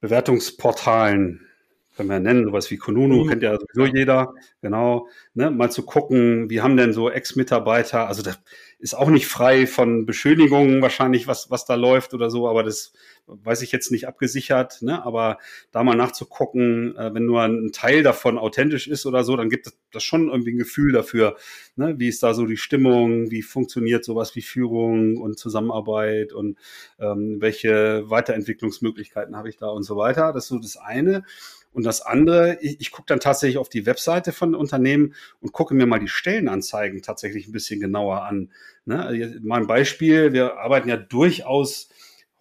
Bewertungsportalen 0.00 1.46
können 1.96 2.10
wir 2.10 2.20
nennen, 2.20 2.44
sowas 2.44 2.70
wie 2.70 2.76
Konunu, 2.76 3.24
mhm. 3.24 3.28
kennt 3.28 3.42
ja 3.42 3.58
sowieso 3.58 3.86
jeder, 3.92 4.34
genau, 4.60 5.08
ne, 5.34 5.50
mal 5.50 5.70
zu 5.70 5.84
gucken, 5.84 6.50
wie 6.50 6.60
haben 6.60 6.76
denn 6.76 6.92
so 6.92 7.10
Ex-Mitarbeiter, 7.10 8.06
also 8.06 8.22
das 8.22 8.38
ist 8.78 8.94
auch 8.94 9.08
nicht 9.08 9.26
frei 9.26 9.66
von 9.66 10.04
Beschönigungen 10.04 10.82
wahrscheinlich, 10.82 11.26
was, 11.26 11.50
was 11.50 11.64
da 11.64 11.74
läuft 11.74 12.12
oder 12.12 12.28
so, 12.28 12.46
aber 12.46 12.62
das 12.62 12.92
weiß 13.26 13.62
ich 13.62 13.72
jetzt 13.72 13.90
nicht 13.90 14.06
abgesichert, 14.06 14.82
ne, 14.82 15.04
aber 15.04 15.38
da 15.72 15.82
mal 15.82 15.96
nachzugucken, 15.96 16.94
äh, 16.96 17.14
wenn 17.14 17.24
nur 17.24 17.42
ein 17.42 17.72
Teil 17.72 18.02
davon 18.02 18.38
authentisch 18.38 18.86
ist 18.86 19.06
oder 19.06 19.24
so, 19.24 19.36
dann 19.36 19.48
gibt 19.48 19.66
es 19.66 19.78
das 19.92 20.04
schon 20.04 20.28
irgendwie 20.28 20.52
ein 20.52 20.58
Gefühl 20.58 20.92
dafür, 20.92 21.36
ne, 21.76 21.94
wie 21.98 22.08
ist 22.08 22.22
da 22.22 22.34
so 22.34 22.44
die 22.44 22.58
Stimmung, 22.58 23.30
wie 23.30 23.42
funktioniert 23.42 24.04
sowas 24.04 24.36
wie 24.36 24.42
Führung 24.42 25.16
und 25.16 25.38
Zusammenarbeit 25.38 26.32
und 26.34 26.58
ähm, 26.98 27.40
welche 27.40 28.08
Weiterentwicklungsmöglichkeiten 28.10 29.36
habe 29.36 29.48
ich 29.48 29.56
da 29.56 29.68
und 29.68 29.82
so 29.84 29.96
weiter. 29.96 30.32
Das 30.32 30.44
ist 30.44 30.48
so 30.48 30.58
das 30.58 30.76
eine. 30.76 31.24
Und 31.76 31.84
das 31.84 32.00
andere, 32.00 32.56
ich, 32.62 32.80
ich 32.80 32.90
gucke 32.90 33.04
dann 33.06 33.20
tatsächlich 33.20 33.58
auf 33.58 33.68
die 33.68 33.84
Webseite 33.84 34.32
von 34.32 34.54
Unternehmen 34.54 35.14
und 35.42 35.52
gucke 35.52 35.74
mir 35.74 35.84
mal 35.84 35.98
die 35.98 36.08
Stellenanzeigen 36.08 37.02
tatsächlich 37.02 37.46
ein 37.46 37.52
bisschen 37.52 37.80
genauer 37.80 38.22
an. 38.22 38.50
Ne? 38.86 39.04
Also 39.04 39.38
mal 39.42 39.60
ein 39.60 39.66
Beispiel, 39.66 40.32
wir 40.32 40.56
arbeiten 40.56 40.88
ja 40.88 40.96
durchaus 40.96 41.90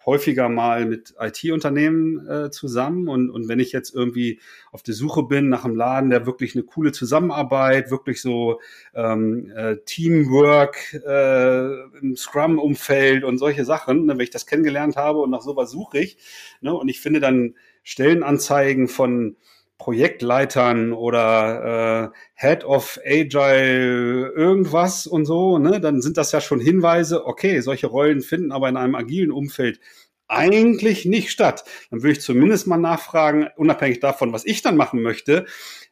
häufiger 0.06 0.50
mal 0.50 0.86
mit 0.86 1.16
IT-Unternehmen 1.20 2.28
äh, 2.28 2.52
zusammen. 2.52 3.08
Und, 3.08 3.30
und 3.30 3.48
wenn 3.48 3.60
ich 3.60 3.72
jetzt 3.72 3.94
irgendwie 3.94 4.40
auf 4.72 4.84
der 4.84 4.94
Suche 4.94 5.24
bin 5.24 5.50
nach 5.50 5.66
einem 5.66 5.76
Laden, 5.76 6.10
der 6.10 6.26
wirklich 6.26 6.56
eine 6.56 6.64
coole 6.64 6.92
Zusammenarbeit, 6.92 7.92
wirklich 7.92 8.22
so 8.22 8.60
ähm, 8.94 9.52
äh, 9.56 9.78
Teamwork 9.86 10.94
äh, 11.06 11.84
im 12.00 12.16
Scrum-Umfeld 12.16 13.24
und 13.24 13.38
solche 13.38 13.66
Sachen, 13.66 14.06
ne, 14.06 14.14
wenn 14.14 14.24
ich 14.24 14.30
das 14.30 14.46
kennengelernt 14.46 14.96
habe 14.96 15.20
und 15.20 15.32
nach 15.32 15.42
sowas 15.42 15.72
suche 15.72 16.00
ich, 16.00 16.18
ne, 16.62 16.74
und 16.74 16.88
ich 16.90 17.02
finde 17.02 17.20
dann 17.20 17.56
Stellenanzeigen 17.84 18.88
von 18.88 19.36
Projektleitern 19.78 20.94
oder 20.94 22.12
äh, 22.14 22.18
Head 22.36 22.64
of 22.64 23.00
Agile 23.06 24.30
irgendwas 24.30 25.06
und 25.06 25.26
so, 25.26 25.58
ne, 25.58 25.82
dann 25.82 26.02
sind 26.02 26.18
das 26.18 26.32
ja 26.32 26.40
schon 26.40 26.60
Hinweise, 26.60 27.26
okay, 27.26 27.60
solche 27.60 27.88
Rollen 27.88 28.22
finden 28.22 28.52
aber 28.52 28.70
in 28.70 28.78
einem 28.78 28.96
agilen 28.96 29.32
Umfeld 29.32 29.80
eigentlich 30.28 31.06
nicht 31.06 31.30
statt. 31.30 31.66
Dann 31.92 32.02
würde 32.02 32.14
ich 32.14 32.22
zumindest 32.22 32.68
mal 32.68 32.78
nachfragen, 32.78 33.48
unabhängig 33.58 34.00
davon, 34.00 34.34
was 34.34 34.46
ich 34.46 34.62
dann 34.62 34.78
machen 34.78 35.02
möchte. 35.02 35.46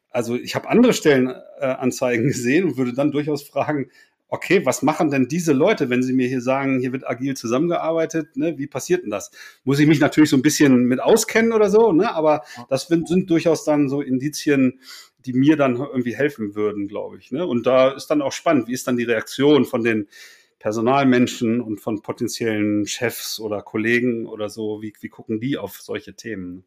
Also 0.10 0.36
ich 0.36 0.56
habe 0.56 0.70
andere 0.70 0.94
Stellenanzeigen 0.94 2.28
gesehen 2.28 2.66
und 2.66 2.78
würde 2.78 2.94
dann 2.94 3.12
durchaus 3.12 3.44
fragen, 3.44 3.90
okay, 4.34 4.66
was 4.66 4.82
machen 4.82 5.12
denn 5.12 5.28
diese 5.28 5.54
Leute, 5.54 5.92
wenn 5.92 6.02
sie 6.02 6.12
mir 6.12 6.28
hier 6.28 6.42
sagen, 6.42 6.80
hier 6.80 6.92
wird 6.92 7.08
agil 7.08 7.38
zusammengearbeitet, 7.38 8.36
ne? 8.36 8.58
wie 8.58 8.66
passiert 8.66 9.04
denn 9.04 9.12
das? 9.12 9.30
Muss 9.63 9.78
ich 9.78 9.86
mich 9.86 10.00
natürlich 10.00 10.32
so 10.32 10.36
ein 10.36 10.42
bisschen 10.42 10.86
mit 10.86 11.00
auskennen 11.00 11.54
oder 11.54 11.70
so, 11.70 11.92
ne? 11.92 12.12
aber 12.12 12.42
das 12.68 12.88
sind, 12.88 13.08
sind 13.08 13.30
durchaus 13.30 13.63
dann 13.63 13.90
so 13.90 14.02
Indizien, 14.02 14.80
die 15.20 15.34
mir 15.34 15.56
dann 15.56 15.75
irgendwie 15.75 16.16
helfen 16.16 16.56
würden, 16.56 16.88
glaube 16.88 17.20
ich. 17.20 17.32
Ne? 17.32 17.46
Und 17.46 17.68
da 17.68 17.92
ist 17.92 18.08
dann 18.08 18.24
auch 18.24 18.32
spannend, 18.32 18.68
wie 18.68 18.74
ist 18.74 18.88
dann 18.88 18.98
die 18.98 19.04
Reaktion 19.04 19.66
von 19.66 19.84
den 19.84 20.08
Personalmenschen 20.58 21.62
und 21.62 21.80
von 21.80 22.02
potenziellen 22.02 22.88
Chefs 22.88 23.40
oder 23.40 23.62
Kollegen 23.62 24.25
oder 24.25 24.50
so, 24.50 24.82
wie, 24.82 24.94
wie 25.00 25.10
gucken 25.10 25.42
die 25.42 25.60
auf 25.60 25.80
solche 25.80 26.16
Themen? 26.16 26.66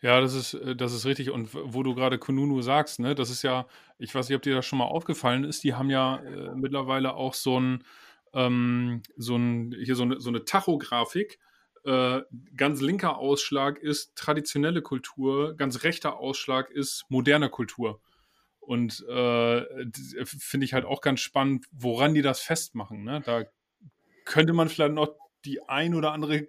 Ja, 0.00 0.20
das 0.20 0.34
ist, 0.34 0.54
äh, 0.54 0.76
das 0.76 0.92
ist 0.92 1.06
richtig. 1.06 1.30
Und 1.30 1.50
wo 1.54 1.82
du 1.82 1.94
gerade 1.94 2.18
Kununu 2.18 2.62
sagst, 2.62 3.00
ne, 3.00 3.14
das 3.14 3.30
ist 3.30 3.42
ja, 3.42 3.66
ich 3.98 4.14
weiß 4.14 4.28
nicht, 4.28 4.36
ob 4.36 4.42
dir 4.42 4.54
das 4.54 4.66
schon 4.66 4.78
mal 4.78 4.84
aufgefallen 4.86 5.44
ist, 5.44 5.64
die 5.64 5.74
haben 5.74 5.90
ja 5.90 6.16
äh, 6.16 6.54
mittlerweile 6.54 7.14
auch 7.14 7.34
so 7.34 7.58
ein, 7.60 7.84
ähm, 8.34 9.02
so 9.16 9.36
ein, 9.36 9.74
hier 9.82 9.96
so 9.96 10.02
eine, 10.04 10.20
so 10.20 10.28
eine 10.28 10.44
Tachografik. 10.44 11.38
Äh, 11.84 12.22
ganz 12.56 12.80
linker 12.80 13.16
Ausschlag 13.18 13.78
ist 13.78 14.16
traditionelle 14.16 14.82
Kultur, 14.82 15.56
ganz 15.56 15.84
rechter 15.84 16.18
Ausschlag 16.18 16.70
ist 16.70 17.04
moderne 17.08 17.48
Kultur. 17.48 18.00
Und 18.58 19.06
äh, 19.08 19.64
finde 20.24 20.64
ich 20.64 20.74
halt 20.74 20.84
auch 20.84 21.00
ganz 21.00 21.20
spannend, 21.20 21.66
woran 21.70 22.14
die 22.14 22.22
das 22.22 22.40
festmachen. 22.40 23.04
Ne? 23.04 23.22
Da 23.24 23.44
könnte 24.24 24.52
man 24.52 24.68
vielleicht 24.68 24.94
noch 24.94 25.14
die 25.44 25.62
ein 25.68 25.94
oder 25.94 26.10
andere 26.12 26.48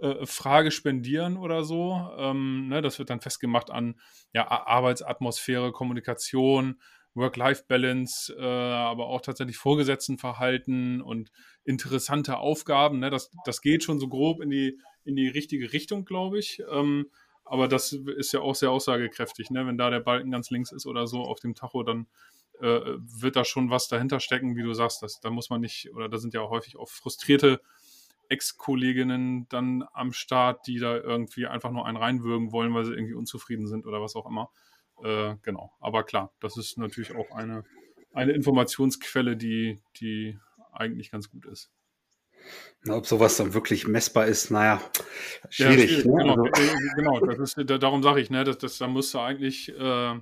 äh, 0.00 0.26
Frage 0.26 0.70
spendieren 0.70 1.36
oder 1.36 1.64
so. 1.64 2.10
Ähm, 2.16 2.68
ne, 2.68 2.82
das 2.82 2.98
wird 2.98 3.10
dann 3.10 3.20
festgemacht 3.20 3.70
an 3.70 3.98
ja, 4.32 4.48
Arbeitsatmosphäre, 4.48 5.72
Kommunikation, 5.72 6.80
Work-Life-Balance, 7.14 8.34
äh, 8.38 8.44
aber 8.44 9.06
auch 9.06 9.20
tatsächlich 9.20 9.56
Vorgesetztenverhalten 9.56 11.00
und 11.00 11.30
interessante 11.64 12.38
Aufgaben. 12.38 13.00
Ne? 13.00 13.10
Das, 13.10 13.30
das 13.44 13.60
geht 13.60 13.84
schon 13.84 13.98
so 13.98 14.08
grob 14.08 14.40
in 14.40 14.50
die, 14.50 14.78
in 15.04 15.16
die 15.16 15.28
richtige 15.28 15.72
Richtung, 15.72 16.04
glaube 16.04 16.38
ich. 16.38 16.62
Ähm, 16.70 17.10
aber 17.44 17.66
das 17.66 17.92
ist 17.92 18.32
ja 18.32 18.40
auch 18.40 18.54
sehr 18.54 18.70
aussagekräftig. 18.70 19.50
Ne? 19.50 19.66
Wenn 19.66 19.76
da 19.76 19.90
der 19.90 20.00
Balken 20.00 20.30
ganz 20.30 20.50
links 20.50 20.70
ist 20.70 20.86
oder 20.86 21.06
so 21.06 21.22
auf 21.22 21.40
dem 21.40 21.54
Tacho, 21.54 21.82
dann 21.82 22.06
äh, 22.60 22.80
wird 22.96 23.34
da 23.36 23.44
schon 23.44 23.70
was 23.70 23.88
dahinter 23.88 24.20
stecken, 24.20 24.56
wie 24.56 24.62
du 24.62 24.72
sagst. 24.72 25.02
Das, 25.02 25.20
da 25.20 25.30
muss 25.30 25.50
man 25.50 25.60
nicht, 25.60 25.90
oder 25.92 26.08
da 26.08 26.18
sind 26.18 26.32
ja 26.32 26.48
häufig 26.48 26.76
auch 26.76 26.88
frustrierte 26.88 27.60
Ex-Kolleginnen 28.30 29.48
dann 29.48 29.84
am 29.92 30.12
Start, 30.12 30.66
die 30.66 30.78
da 30.78 30.96
irgendwie 30.96 31.46
einfach 31.46 31.70
nur 31.72 31.84
einen 31.84 31.96
reinwürgen 31.96 32.52
wollen, 32.52 32.72
weil 32.72 32.84
sie 32.84 32.94
irgendwie 32.94 33.14
unzufrieden 33.14 33.66
sind 33.66 33.86
oder 33.86 34.00
was 34.00 34.14
auch 34.14 34.26
immer. 34.26 34.50
Äh, 35.02 35.36
genau. 35.42 35.72
Aber 35.80 36.04
klar, 36.04 36.32
das 36.40 36.56
ist 36.56 36.78
natürlich 36.78 37.14
auch 37.14 37.32
eine, 37.32 37.64
eine 38.12 38.32
Informationsquelle, 38.32 39.36
die, 39.36 39.82
die 40.00 40.38
eigentlich 40.72 41.10
ganz 41.10 41.28
gut 41.28 41.44
ist. 41.46 41.70
Ob 42.88 43.06
sowas 43.06 43.36
dann 43.36 43.52
wirklich 43.52 43.86
messbar 43.86 44.26
ist, 44.26 44.50
naja, 44.50 44.80
schwierig. 45.50 45.90
Ja, 45.90 46.00
schwierig 46.00 46.04
ne? 46.06 46.16
genau, 46.16 46.44
also. 46.44 46.44
Äh, 46.44 46.90
genau, 46.96 47.20
das 47.20 47.56
ist, 47.56 47.70
darum 47.82 48.02
sage 48.02 48.20
ich, 48.20 48.30
ne, 48.30 48.44
dass, 48.44 48.58
dass, 48.58 48.78
da 48.78 48.86
musst 48.86 49.12
du 49.12 49.18
eigentlich 49.18 49.68
äh, 49.70 50.20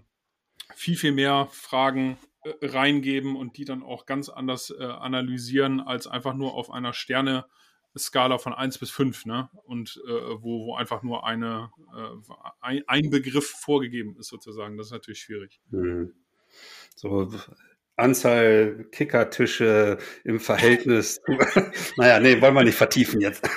viel, 0.75 0.97
viel 0.97 1.13
mehr 1.13 1.49
Fragen 1.53 2.19
äh, 2.43 2.67
reingeben 2.67 3.37
und 3.37 3.59
die 3.59 3.65
dann 3.65 3.83
auch 3.83 4.07
ganz 4.07 4.29
anders 4.29 4.71
äh, 4.77 4.83
analysieren, 4.83 5.81
als 5.81 6.07
einfach 6.07 6.35
nur 6.35 6.55
auf 6.55 6.71
einer 6.71 6.95
Sterne- 6.95 7.45
Skala 7.99 8.39
von 8.39 8.53
1 8.53 8.79
bis 8.79 8.91
5, 8.91 9.27
ne? 9.27 9.51
Und 9.65 10.01
äh, 10.07 10.11
wo, 10.11 10.67
wo 10.67 10.75
einfach 10.77 11.03
nur 11.03 11.27
eine, 11.27 11.71
äh, 11.97 12.33
ein, 12.61 12.83
ein, 12.87 13.11
Begriff 13.11 13.49
vorgegeben 13.49 14.17
ist, 14.19 14.29
sozusagen. 14.29 14.77
Das 14.77 14.87
ist 14.87 14.93
natürlich 14.93 15.21
schwierig. 15.21 15.61
Mhm. 15.71 16.15
So 16.95 17.31
Anzahl 17.97 18.87
Kickertische 18.93 19.99
im 20.25 20.41
Verhältnis. 20.41 21.21
naja, 21.97 22.21
nee, 22.21 22.41
wollen 22.41 22.55
wir 22.55 22.65
nicht 22.65 22.77
vertiefen 22.77 23.21
jetzt. 23.21 23.49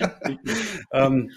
ähm, 0.92 1.30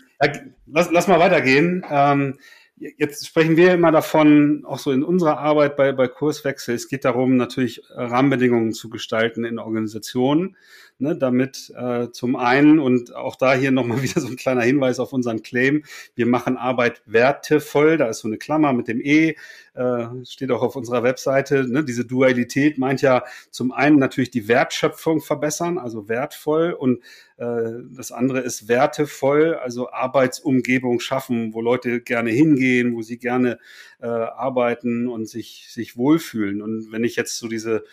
lass, 0.65 0.89
lass 0.91 1.07
mal 1.07 1.19
weitergehen. 1.19 1.85
Ähm, 1.89 2.37
Jetzt 2.75 3.27
sprechen 3.27 3.55
wir 3.55 3.73
immer 3.73 3.91
davon, 3.91 4.65
auch 4.65 4.79
so 4.79 4.91
in 4.91 5.03
unserer 5.03 5.37
Arbeit 5.37 5.77
bei, 5.77 5.93
bei 5.93 6.07
Kurswechsel, 6.07 6.75
es 6.75 6.89
geht 6.89 7.05
darum, 7.05 7.37
natürlich 7.37 7.81
Rahmenbedingungen 7.89 8.73
zu 8.73 8.89
gestalten 8.89 9.45
in 9.45 9.59
Organisationen, 9.59 10.57
ne, 11.03 11.15
damit 11.15 11.71
äh, 11.77 12.09
zum 12.11 12.35
einen 12.35 12.79
und 12.79 13.13
auch 13.13 13.35
da 13.35 13.53
hier 13.53 13.71
nochmal 13.71 14.01
wieder 14.03 14.19
so 14.19 14.27
ein 14.27 14.37
kleiner 14.37 14.63
Hinweis 14.63 14.99
auf 14.99 15.13
unseren 15.13 15.43
Claim, 15.43 15.83
wir 16.15 16.25
machen 16.25 16.57
Arbeit 16.57 17.03
wertevoll, 17.05 17.97
da 17.97 18.07
ist 18.07 18.19
so 18.19 18.27
eine 18.27 18.37
Klammer 18.37 18.73
mit 18.73 18.87
dem 18.87 18.99
E, 19.01 19.35
äh, 19.75 20.05
steht 20.25 20.51
auch 20.51 20.63
auf 20.63 20.75
unserer 20.75 21.03
Webseite, 21.03 21.67
ne, 21.71 21.83
diese 21.83 22.05
Dualität 22.05 22.77
meint 22.77 23.01
ja 23.01 23.23
zum 23.51 23.71
einen 23.71 23.97
natürlich 23.97 24.31
die 24.31 24.47
Wertschöpfung 24.47 25.21
verbessern, 25.21 25.77
also 25.77 26.09
wertvoll 26.09 26.71
und 26.71 27.03
äh, 27.37 27.83
das 27.95 28.11
andere 28.11 28.39
ist 28.39 28.67
wertevoll, 28.67 29.55
also 29.55 29.91
Arbeitsumgebung 29.91 30.99
schaffen, 30.99 31.53
wo 31.53 31.61
Leute 31.61 32.01
gerne 32.01 32.31
hingehen, 32.31 32.95
wo 32.95 33.01
sie 33.01 33.17
gerne 33.17 33.59
äh, 34.01 34.07
arbeiten 34.07 35.07
und 35.07 35.27
sich, 35.27 35.67
sich 35.69 35.97
wohlfühlen. 35.97 36.61
Und 36.61 36.91
wenn 36.91 37.03
ich 37.03 37.15
jetzt 37.15 37.37
so 37.37 37.47
diese, 37.47 37.83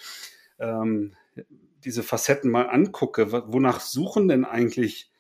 ähm, 0.59 1.13
diese 1.85 2.03
Facetten 2.03 2.51
mal 2.51 2.69
angucke, 2.69 3.33
wonach 3.33 3.81
suchen 3.81 4.29
denn 4.29 4.45
eigentlich 4.45 5.11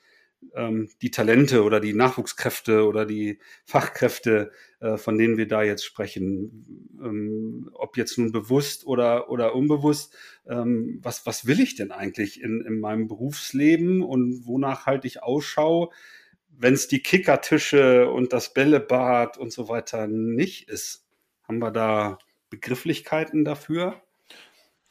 ähm, 0.55 0.89
die 1.03 1.11
Talente 1.11 1.63
oder 1.63 1.81
die 1.81 1.93
Nachwuchskräfte 1.93 2.87
oder 2.87 3.05
die 3.05 3.39
Fachkräfte, 3.65 4.53
äh, 4.81 4.97
von 4.97 5.19
denen 5.19 5.37
wir 5.37 5.47
da 5.47 5.63
jetzt 5.63 5.85
sprechen, 5.85 6.99
ähm, 7.03 7.71
ob 7.75 7.97
jetzt 7.97 8.19
nun 8.19 8.33
bewusst 8.33 8.87
oder, 8.87 9.31
oder 9.31 9.55
unbewusst, 9.55 10.17
ähm, 10.49 10.99
was, 11.03 11.27
was 11.27 11.47
will 11.47 11.61
ich 11.61 11.77
denn 11.77 11.93
eigentlich 11.93 12.41
in, 12.41 12.63
in 12.63 12.81
meinem 12.81 13.07
Berufsleben 13.09 14.03
und 14.03 14.47
wonach 14.47 14.87
halte 14.87 15.07
ich 15.07 15.23
Ausschau, 15.23 15.93
wenn 16.49 16.75
es 16.75 16.89
die 16.89 17.03
Kickertische 17.03 18.11
und 18.11 18.33
das 18.33 18.53
Bällebad 18.53 19.39
und 19.39 19.53
so 19.53 19.69
weiter 19.69 20.07
nicht 20.07 20.69
ist? 20.69 21.07
Haben 21.43 21.59
wir 21.59 21.71
da 21.71 22.19
Begrifflichkeiten 22.49 23.45
dafür? 23.45 24.03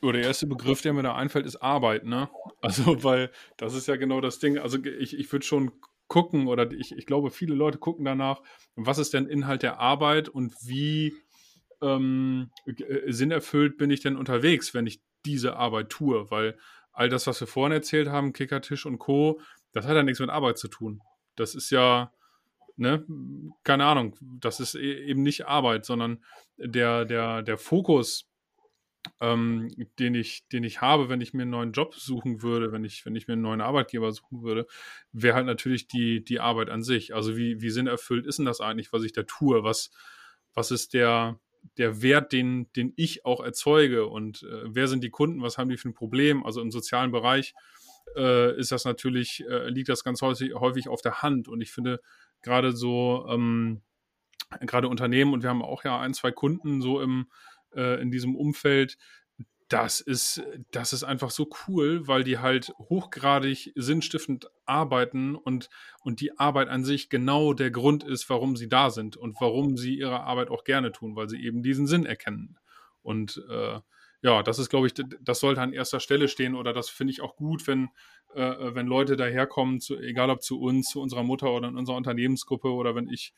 Der 0.01 0.21
erste 0.21 0.47
Begriff, 0.47 0.81
der 0.81 0.93
mir 0.93 1.03
da 1.03 1.15
einfällt, 1.15 1.45
ist 1.45 1.57
Arbeit, 1.57 2.05
ne? 2.05 2.29
Also, 2.61 2.83
weil 3.03 3.31
das 3.57 3.73
ist 3.73 3.87
ja 3.87 3.95
genau 3.97 4.21
das 4.21 4.39
Ding. 4.39 4.57
Also, 4.57 4.77
ich, 4.83 5.17
ich 5.17 5.31
würde 5.31 5.45
schon 5.45 5.71
gucken, 6.07 6.47
oder 6.47 6.69
ich, 6.71 6.91
ich 6.91 7.05
glaube, 7.05 7.31
viele 7.31 7.55
Leute 7.55 7.77
gucken 7.77 8.05
danach, 8.05 8.41
was 8.75 8.97
ist 8.97 9.13
denn 9.13 9.27
Inhalt 9.27 9.63
der 9.63 9.79
Arbeit 9.79 10.27
und 10.27 10.53
wie 10.65 11.13
ähm, 11.81 12.49
äh, 12.65 13.11
sinnerfüllt 13.11 13.77
bin 13.77 13.91
ich 13.91 14.01
denn 14.01 14.17
unterwegs, 14.17 14.73
wenn 14.73 14.87
ich 14.87 15.01
diese 15.25 15.55
Arbeit 15.55 15.89
tue? 15.89 16.29
Weil 16.31 16.57
all 16.91 17.09
das, 17.09 17.27
was 17.27 17.39
wir 17.39 17.47
vorhin 17.47 17.71
erzählt 17.71 18.09
haben, 18.09 18.33
Kickertisch 18.33 18.85
und 18.85 18.97
Co., 18.97 19.39
das 19.71 19.85
hat 19.85 19.95
ja 19.95 20.03
nichts 20.03 20.19
mit 20.19 20.29
Arbeit 20.29 20.57
zu 20.57 20.67
tun. 20.67 21.01
Das 21.35 21.55
ist 21.55 21.69
ja, 21.69 22.11
ne, 22.75 23.05
keine 23.63 23.85
Ahnung, 23.85 24.15
das 24.21 24.59
ist 24.59 24.75
e-, 24.75 25.05
eben 25.05 25.21
nicht 25.21 25.47
Arbeit, 25.47 25.85
sondern 25.85 26.23
der, 26.57 27.05
der, 27.05 27.43
der 27.43 27.57
Fokus 27.57 28.28
ähm, 29.21 29.69
den, 29.97 30.15
ich, 30.15 30.47
den 30.49 30.63
ich 30.63 30.81
habe, 30.81 31.09
wenn 31.09 31.21
ich 31.21 31.33
mir 31.33 31.43
einen 31.43 31.51
neuen 31.51 31.71
Job 31.71 31.95
suchen 31.95 32.41
würde, 32.41 32.71
wenn 32.71 32.83
ich, 32.83 33.05
wenn 33.05 33.15
ich 33.15 33.27
mir 33.27 33.33
einen 33.33 33.41
neuen 33.41 33.61
Arbeitgeber 33.61 34.11
suchen 34.11 34.43
würde, 34.43 34.65
wäre 35.11 35.35
halt 35.35 35.45
natürlich 35.45 35.87
die, 35.87 36.23
die 36.23 36.39
Arbeit 36.39 36.69
an 36.69 36.83
sich. 36.83 37.13
Also 37.13 37.37
wie, 37.37 37.61
wie 37.61 37.69
sinnerfüllt 37.69 38.25
ist 38.25 38.39
denn 38.39 38.45
das 38.45 38.61
eigentlich, 38.61 38.93
was 38.93 39.03
ich 39.03 39.13
da 39.13 39.23
tue? 39.23 39.63
Was, 39.63 39.91
was 40.53 40.71
ist 40.71 40.93
der, 40.93 41.39
der 41.77 42.01
Wert, 42.01 42.31
den, 42.31 42.71
den 42.73 42.93
ich 42.95 43.25
auch 43.25 43.43
erzeuge? 43.43 44.05
Und 44.05 44.43
äh, 44.43 44.63
wer 44.65 44.87
sind 44.87 45.03
die 45.03 45.11
Kunden? 45.11 45.41
Was 45.41 45.57
haben 45.57 45.69
die 45.69 45.77
für 45.77 45.89
ein 45.89 45.93
Problem? 45.93 46.45
Also 46.45 46.61
im 46.61 46.71
sozialen 46.71 47.11
Bereich 47.11 47.53
äh, 48.15 48.57
ist 48.57 48.71
das 48.71 48.85
natürlich, 48.85 49.45
äh, 49.49 49.69
liegt 49.69 49.89
das 49.89 50.03
ganz 50.03 50.21
häufig, 50.21 50.53
häufig 50.55 50.87
auf 50.87 51.01
der 51.01 51.21
Hand. 51.21 51.47
Und 51.47 51.61
ich 51.61 51.71
finde 51.71 52.01
gerade 52.41 52.73
so, 52.73 53.25
ähm, 53.29 53.81
gerade 54.61 54.87
Unternehmen 54.87 55.33
und 55.33 55.43
wir 55.43 55.49
haben 55.49 55.61
auch 55.61 55.83
ja 55.83 55.99
ein, 55.99 56.13
zwei 56.13 56.31
Kunden 56.31 56.81
so 56.81 57.01
im 57.01 57.27
äh, 57.75 58.01
in 58.01 58.11
diesem 58.11 58.35
Umfeld, 58.35 58.97
das 59.69 60.01
ist, 60.01 60.41
das 60.71 60.93
ist 60.93 61.03
einfach 61.03 61.29
so 61.29 61.47
cool, 61.67 62.07
weil 62.07 62.23
die 62.23 62.39
halt 62.39 62.73
hochgradig 62.79 63.71
sinnstiftend 63.75 64.49
arbeiten 64.65 65.35
und, 65.35 65.69
und 66.01 66.21
die 66.21 66.39
Arbeit 66.39 66.69
an 66.69 66.83
sich 66.83 67.09
genau 67.09 67.53
der 67.53 67.69
Grund 67.69 68.03
ist, 68.03 68.29
warum 68.31 68.55
sie 68.55 68.67
da 68.67 68.89
sind 68.89 69.15
und 69.15 69.39
warum 69.39 69.77
sie 69.77 69.95
ihre 69.95 70.21
Arbeit 70.21 70.49
auch 70.49 70.63
gerne 70.63 70.91
tun, 70.91 71.15
weil 71.15 71.29
sie 71.29 71.43
eben 71.43 71.61
diesen 71.61 71.85
Sinn 71.85 72.07
erkennen. 72.07 72.57
Und 73.03 73.43
äh, 73.47 73.79
ja, 74.21 74.43
das 74.43 74.57
ist, 74.57 74.69
glaube 74.69 74.87
ich, 74.87 74.93
das 75.21 75.39
sollte 75.39 75.61
an 75.61 75.71
erster 75.71 75.99
Stelle 75.99 76.27
stehen 76.27 76.55
oder 76.55 76.73
das 76.73 76.89
finde 76.89 77.13
ich 77.13 77.21
auch 77.21 77.35
gut, 77.35 77.67
wenn, 77.67 77.89
äh, 78.33 78.73
wenn 78.73 78.87
Leute 78.87 79.15
daherkommen, 79.15 79.79
zu, 79.79 79.97
egal 79.97 80.31
ob 80.31 80.41
zu 80.41 80.59
uns, 80.59 80.89
zu 80.89 80.99
unserer 80.99 81.23
Mutter 81.23 81.51
oder 81.53 81.67
in 81.67 81.77
unserer 81.77 81.95
Unternehmensgruppe 81.95 82.69
oder 82.69 82.95
wenn 82.95 83.07
ich 83.07 83.33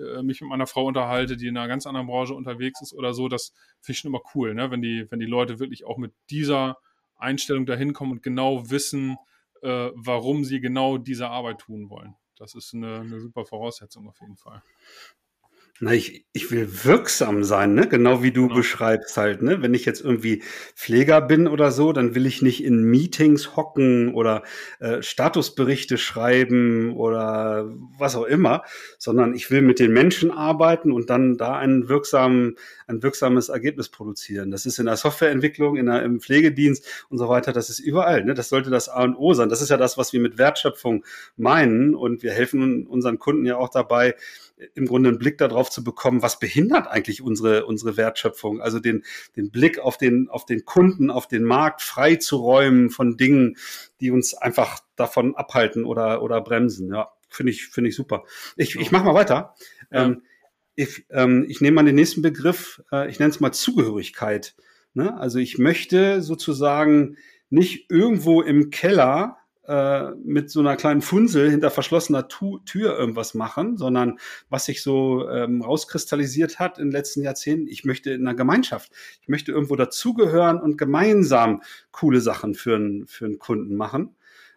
äh, 0.00 0.22
mich 0.22 0.40
mit 0.40 0.50
meiner 0.50 0.66
Frau 0.66 0.86
unterhalte, 0.86 1.36
die 1.36 1.46
in 1.46 1.56
einer 1.56 1.68
ganz 1.68 1.86
anderen 1.86 2.06
Branche 2.06 2.34
unterwegs 2.34 2.80
ist 2.82 2.92
oder 2.94 3.14
so, 3.14 3.28
das 3.28 3.52
finde 3.80 3.92
ich 3.92 3.98
schon 3.98 4.10
immer 4.10 4.22
cool, 4.34 4.54
ne? 4.54 4.70
wenn, 4.70 4.82
die, 4.82 5.06
wenn 5.10 5.20
die 5.20 5.26
Leute 5.26 5.58
wirklich 5.58 5.84
auch 5.84 5.98
mit 5.98 6.12
dieser 6.30 6.78
Einstellung 7.16 7.66
dahin 7.66 7.92
kommen 7.92 8.12
und 8.12 8.22
genau 8.22 8.70
wissen, 8.70 9.16
äh, 9.62 9.90
warum 9.94 10.44
sie 10.44 10.60
genau 10.60 10.98
diese 10.98 11.28
Arbeit 11.28 11.58
tun 11.60 11.90
wollen. 11.90 12.14
Das 12.36 12.54
ist 12.54 12.74
eine, 12.74 13.00
eine 13.00 13.20
super 13.20 13.44
Voraussetzung 13.44 14.08
auf 14.08 14.18
jeden 14.20 14.36
Fall. 14.36 14.62
Na, 15.82 15.94
ich, 15.94 16.26
ich 16.34 16.50
will 16.50 16.68
wirksam 16.84 17.42
sein, 17.42 17.72
ne? 17.72 17.88
Genau 17.88 18.22
wie 18.22 18.32
du 18.32 18.42
genau. 18.42 18.56
beschreibst 18.56 19.16
halt, 19.16 19.40
ne? 19.40 19.62
Wenn 19.62 19.72
ich 19.72 19.86
jetzt 19.86 20.04
irgendwie 20.04 20.42
Pfleger 20.76 21.22
bin 21.22 21.48
oder 21.48 21.72
so, 21.72 21.94
dann 21.94 22.14
will 22.14 22.26
ich 22.26 22.42
nicht 22.42 22.62
in 22.62 22.82
Meetings 22.82 23.56
hocken 23.56 24.12
oder 24.12 24.42
äh, 24.78 25.00
Statusberichte 25.00 25.96
schreiben 25.96 26.94
oder 26.94 27.72
was 27.96 28.14
auch 28.14 28.26
immer, 28.26 28.62
sondern 28.98 29.32
ich 29.32 29.50
will 29.50 29.62
mit 29.62 29.78
den 29.78 29.90
Menschen 29.90 30.30
arbeiten 30.30 30.92
und 30.92 31.08
dann 31.08 31.38
da 31.38 31.56
einen 31.56 31.88
wirksamen, 31.88 32.56
ein 32.86 33.02
wirksames 33.02 33.48
Ergebnis 33.48 33.88
produzieren. 33.88 34.50
Das 34.50 34.66
ist 34.66 34.78
in 34.78 34.84
der 34.84 34.98
Softwareentwicklung, 34.98 35.76
in 35.76 35.86
der, 35.86 36.02
im 36.02 36.20
Pflegedienst 36.20 37.06
und 37.08 37.16
so 37.16 37.30
weiter, 37.30 37.54
das 37.54 37.70
ist 37.70 37.78
überall, 37.78 38.22
ne? 38.22 38.34
Das 38.34 38.50
sollte 38.50 38.68
das 38.68 38.90
A 38.90 39.02
und 39.04 39.14
O 39.16 39.32
sein. 39.32 39.48
Das 39.48 39.62
ist 39.62 39.70
ja 39.70 39.78
das, 39.78 39.96
was 39.96 40.12
wir 40.12 40.20
mit 40.20 40.36
Wertschöpfung 40.36 41.06
meinen 41.38 41.94
und 41.94 42.22
wir 42.22 42.32
helfen 42.32 42.86
unseren 42.86 43.18
Kunden 43.18 43.46
ja 43.46 43.56
auch 43.56 43.70
dabei, 43.70 44.14
im 44.74 44.86
Grunde 44.86 45.08
einen 45.08 45.18
Blick 45.18 45.38
darauf 45.38 45.70
zu 45.70 45.82
bekommen, 45.84 46.22
was 46.22 46.38
behindert 46.38 46.86
eigentlich 46.86 47.22
unsere, 47.22 47.66
unsere 47.66 47.96
Wertschöpfung? 47.96 48.60
Also 48.60 48.78
den, 48.78 49.04
den 49.36 49.50
Blick 49.50 49.78
auf 49.78 49.96
den, 49.96 50.28
auf 50.28 50.44
den 50.44 50.64
Kunden, 50.64 51.10
auf 51.10 51.28
den 51.28 51.44
Markt 51.44 51.82
frei 51.82 52.16
zu 52.16 52.36
räumen 52.36 52.90
von 52.90 53.16
Dingen, 53.16 53.56
die 54.00 54.10
uns 54.10 54.34
einfach 54.34 54.80
davon 54.96 55.34
abhalten 55.36 55.84
oder, 55.84 56.22
oder 56.22 56.40
bremsen. 56.40 56.92
Ja, 56.92 57.10
finde 57.28 57.52
ich, 57.52 57.68
finde 57.68 57.90
ich 57.90 57.96
super. 57.96 58.24
Ich, 58.56 58.76
ich 58.76 58.90
mache 58.90 59.04
mal 59.04 59.14
weiter. 59.14 59.54
Ja. 59.90 60.04
Ähm, 60.04 60.22
ich, 60.76 61.04
ähm, 61.10 61.44
ich 61.48 61.60
nehme 61.60 61.76
mal 61.76 61.84
den 61.84 61.94
nächsten 61.94 62.22
Begriff, 62.22 62.82
äh, 62.92 63.10
ich 63.10 63.18
nenne 63.18 63.30
es 63.30 63.40
mal 63.40 63.52
Zugehörigkeit. 63.52 64.54
Ne? 64.94 65.18
Also 65.18 65.38
ich 65.38 65.58
möchte 65.58 66.22
sozusagen 66.22 67.16
nicht 67.50 67.90
irgendwo 67.90 68.42
im 68.42 68.70
Keller 68.70 69.39
äh, 69.66 70.10
mit 70.24 70.50
so 70.50 70.60
einer 70.60 70.76
kleinen 70.76 71.02
Funsel 71.02 71.50
hinter 71.50 71.70
verschlossener 71.70 72.28
tu 72.28 72.58
Tür 72.60 72.98
irgendwas 72.98 73.34
machen, 73.34 73.76
sondern 73.76 74.18
was 74.48 74.64
sich 74.64 74.82
so 74.82 75.28
ähm, 75.28 75.62
rauskristallisiert 75.62 76.58
hat 76.58 76.78
in 76.78 76.86
den 76.86 76.92
letzten 76.92 77.22
Jahrzehnten, 77.22 77.68
ich 77.68 77.84
möchte 77.84 78.10
in 78.10 78.26
einer 78.26 78.36
Gemeinschaft, 78.36 78.90
ich 79.20 79.28
möchte 79.28 79.52
irgendwo 79.52 79.76
dazugehören 79.76 80.60
und 80.60 80.78
gemeinsam 80.78 81.62
coole 81.92 82.20
Sachen 82.20 82.54
für, 82.54 82.76
einen 82.76 83.06
für 83.06 83.36
Kunden 83.38 83.76
machen. 83.76 84.16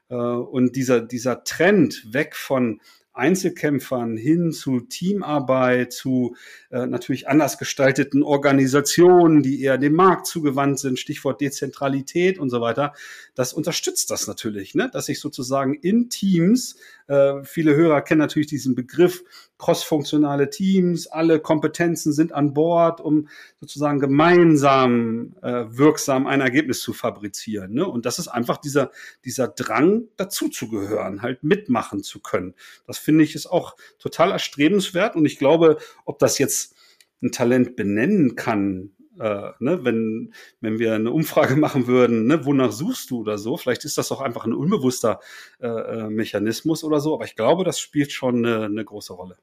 Äh, 0.09 0.15
und 0.15 0.75
dieser, 0.75 1.01
dieser 1.01 1.43
Trend 1.43 2.13
weg 2.13 2.35
von 2.35 2.81
Einzelkämpfern 3.13 4.17
hin 4.17 4.51
zu 4.51 4.81
Teamarbeit, 4.81 5.93
zu 5.93 6.35
äh, 6.71 6.87
natürlich 6.87 7.27
anders 7.27 7.57
gestalteten 7.57 8.23
Organisationen, 8.23 9.43
die 9.43 9.61
eher 9.61 9.77
dem 9.77 9.93
Markt 9.93 10.25
zugewandt 10.25 10.79
sind, 10.79 10.99
Stichwort 10.99 11.39
Dezentralität 11.39 12.39
und 12.39 12.49
so 12.49 12.59
weiter, 12.59 12.93
das 13.35 13.53
unterstützt 13.53 14.09
das 14.09 14.27
natürlich, 14.27 14.73
ne? 14.75 14.89
dass 14.91 15.09
ich 15.09 15.19
sozusagen 15.19 15.75
in 15.75 16.09
Teams, 16.09 16.75
äh, 17.07 17.43
viele 17.43 17.75
Hörer 17.75 18.01
kennen 18.01 18.19
natürlich 18.19 18.47
diesen 18.47 18.75
Begriff, 18.75 19.23
crossfunktionale 19.57 20.49
Teams, 20.49 21.07
alle 21.07 21.39
Kompetenzen 21.39 22.13
sind 22.13 22.33
an 22.33 22.53
Bord, 22.53 23.01
um 23.01 23.27
sozusagen 23.59 23.99
gemeinsam 23.99 25.35
äh, 25.41 25.65
wirksam 25.67 26.27
ein 26.27 26.41
Ergebnis 26.41 26.81
zu 26.81 26.93
fabrizieren. 26.93 27.73
Ne? 27.73 27.87
Und 27.87 28.05
das 28.05 28.19
ist 28.19 28.27
einfach 28.27 28.57
dieser, 28.57 28.91
dieser 29.25 29.47
Drang, 29.47 30.07
dazuzugehören, 30.17 31.21
halt 31.21 31.43
mitmachen 31.43 32.03
zu 32.03 32.19
können. 32.19 32.55
Das 32.87 32.97
finde 32.97 33.23
ich 33.23 33.35
ist 33.35 33.47
auch 33.47 33.75
total 33.99 34.31
erstrebenswert. 34.31 35.15
Und 35.15 35.25
ich 35.25 35.37
glaube, 35.37 35.77
ob 36.05 36.19
das 36.19 36.37
jetzt 36.37 36.75
ein 37.21 37.31
Talent 37.31 37.75
benennen 37.75 38.35
kann, 38.35 38.91
äh, 39.19 39.51
ne, 39.59 39.83
wenn, 39.83 40.33
wenn 40.61 40.79
wir 40.79 40.93
eine 40.93 41.11
Umfrage 41.11 41.55
machen 41.55 41.87
würden, 41.87 42.25
ne, 42.25 42.45
wonach 42.45 42.71
suchst 42.71 43.11
du 43.11 43.21
oder 43.21 43.37
so, 43.37 43.57
vielleicht 43.57 43.85
ist 43.85 43.97
das 43.97 44.11
auch 44.11 44.21
einfach 44.21 44.45
ein 44.45 44.53
unbewusster 44.53 45.19
äh, 45.59 45.67
äh, 45.67 46.09
Mechanismus 46.09 46.83
oder 46.83 46.99
so, 46.99 47.13
aber 47.13 47.25
ich 47.25 47.35
glaube, 47.35 47.63
das 47.63 47.79
spielt 47.79 48.11
schon 48.11 48.45
eine, 48.45 48.65
eine 48.65 48.85
große 48.85 49.13
Rolle. 49.13 49.37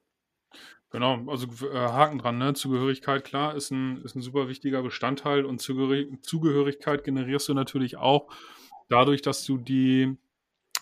Genau, 0.91 1.25
also 1.29 1.47
äh, 1.67 1.77
Haken 1.77 2.19
dran, 2.19 2.39
ne? 2.39 2.55
Zugehörigkeit, 2.55 3.25
klar, 3.25 3.55
ist 3.55 3.71
ein, 3.71 4.03
ist 4.03 4.17
ein 4.17 4.23
super 4.23 4.49
wichtiger 4.49 4.83
Bestandteil 4.83 5.45
und 5.45 5.61
Zugehörigkeit 5.61 7.05
generierst 7.05 7.49
du 7.49 7.55
natürlich 7.55 7.97
auch 7.97 8.29
dadurch, 8.89 9.23
dass 9.23 9.45
du 9.45 9.57
die, 9.57 10.17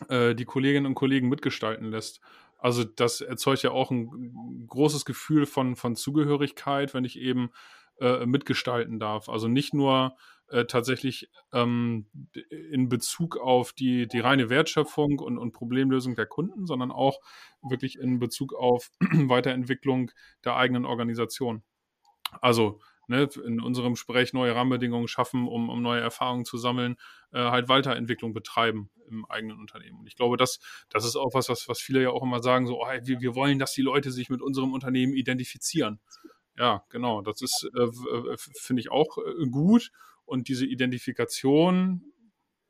äh, 0.09 0.35
die 0.35 0.47
Kolleginnen 0.47 0.87
und 0.87 0.95
Kollegen 0.95 1.29
mitgestalten 1.29 1.91
lässt. 1.91 2.21
Also 2.57 2.85
das 2.85 3.21
erzeugt 3.21 3.63
ja 3.63 3.71
auch 3.71 3.91
ein 3.91 4.67
großes 4.67 5.05
Gefühl 5.05 5.45
von, 5.45 5.77
von 5.77 5.95
Zugehörigkeit, 5.95 6.95
wenn 6.95 7.05
ich 7.05 7.19
eben 7.19 7.51
äh, 8.01 8.27
mitgestalten 8.27 8.99
darf. 8.99 9.29
Also 9.29 9.49
nicht 9.49 9.75
nur 9.75 10.17
äh, 10.49 10.65
tatsächlich 10.65 11.31
ähm, 11.53 12.07
in 12.71 12.89
Bezug 12.89 13.37
auf 13.37 13.73
die, 13.73 14.09
die 14.09 14.21
reine 14.21 14.51
Wertschöpfung 14.51 15.19
und, 15.19 15.39
und 15.39 15.53
Problemlösung 15.53 16.15
der 16.15 16.27
Kunden, 16.27 16.67
sondern 16.67 16.91
auch 16.91 17.21
wirklich 17.63 17.99
in 17.99 18.19
Bezug 18.19 18.55
auf 18.55 18.91
Weiterentwicklung 19.01 20.11
der 20.45 20.57
eigenen 20.57 20.85
Organisation. 20.85 21.63
Also 22.41 22.81
ne, 23.09 23.29
in 23.45 23.61
unserem 23.61 23.95
Gespräch 23.95 24.33
neue 24.33 24.55
Rahmenbedingungen 24.55 25.09
schaffen, 25.09 25.49
um, 25.49 25.69
um 25.69 25.83
neue 25.83 26.01
Erfahrungen 26.01 26.45
zu 26.45 26.57
sammeln, 26.57 26.97
äh, 27.33 27.39
halt 27.41 27.69
Weiterentwicklung 27.69 28.33
betreiben 28.33 28.91
im 29.09 29.25
eigenen 29.27 29.59
Unternehmen. 29.59 30.01
Und 30.01 30.07
ich 30.07 30.17
glaube, 30.17 30.37
das, 30.37 30.61
das 30.91 31.05
ist 31.05 31.17
auch 31.17 31.35
was, 31.35 31.49
was, 31.49 31.69
was 31.69 31.81
viele 31.81 32.03
ja 32.03 32.11
auch 32.11 32.23
immer 32.23 32.43
sagen, 32.43 32.67
so, 32.67 32.81
oh, 32.81 32.87
wir, 32.87 33.21
wir 33.21 33.35
wollen, 33.35 33.59
dass 33.59 33.73
die 33.73 33.83
Leute 33.83 34.13
sich 34.13 34.29
mit 34.29 34.43
unserem 34.43 34.73
Unternehmen 34.73 35.15
identifizieren. 35.15 36.01
Ja, 36.59 36.85
genau. 36.91 37.23
Das 37.23 37.41
ist, 37.41 37.69
äh, 37.75 37.83
äh 37.83 38.37
finde 38.37 38.81
ich 38.81 38.91
auch 38.91 39.19
äh, 39.19 39.47
gut. 39.47 39.91
Und 40.25 40.49
diese 40.49 40.67
Identifikation, 40.67 42.03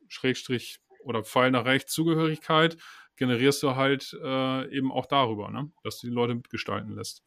Schrägstrich 0.07 0.79
oder 1.03 1.23
Pfeil 1.23 1.51
nach 1.51 1.65
rechts 1.65 1.93
Zugehörigkeit, 1.93 2.77
generierst 3.15 3.61
du 3.63 3.75
halt 3.75 4.17
äh, 4.23 4.75
eben 4.75 4.91
auch 4.91 5.05
darüber, 5.05 5.51
ne? 5.51 5.71
dass 5.83 5.99
du 5.99 6.07
die 6.07 6.13
Leute 6.13 6.35
mitgestalten 6.35 6.95
lässt. 6.95 7.23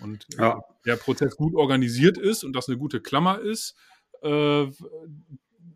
Und 0.00 0.26
äh, 0.38 0.42
ja. 0.42 0.62
der 0.84 0.96
Prozess 0.96 1.36
gut 1.36 1.54
organisiert 1.54 2.18
ist 2.18 2.44
und 2.44 2.54
das 2.54 2.68
eine 2.68 2.78
gute 2.78 3.00
Klammer 3.00 3.38
ist 3.40 3.76
äh, 4.22 4.66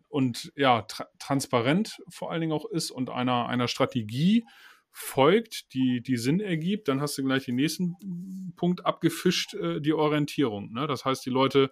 und 0.09 0.51
ja, 0.55 0.81
tra 0.83 1.07
transparent 1.19 2.01
vor 2.09 2.31
allen 2.31 2.41
Dingen 2.41 2.53
auch 2.53 2.65
ist 2.65 2.91
und 2.91 3.09
einer, 3.09 3.47
einer 3.47 3.67
Strategie 3.67 4.45
folgt, 4.91 5.73
die, 5.73 6.01
die 6.01 6.17
Sinn 6.17 6.39
ergibt, 6.39 6.87
dann 6.87 7.01
hast 7.01 7.17
du 7.17 7.23
gleich 7.23 7.45
den 7.45 7.55
nächsten 7.55 8.53
Punkt 8.55 8.85
abgefischt, 8.85 9.53
äh, 9.53 9.79
die 9.79 9.93
Orientierung. 9.93 10.71
Ne? 10.73 10.87
Das 10.87 11.05
heißt, 11.05 11.25
die 11.25 11.29
Leute 11.29 11.71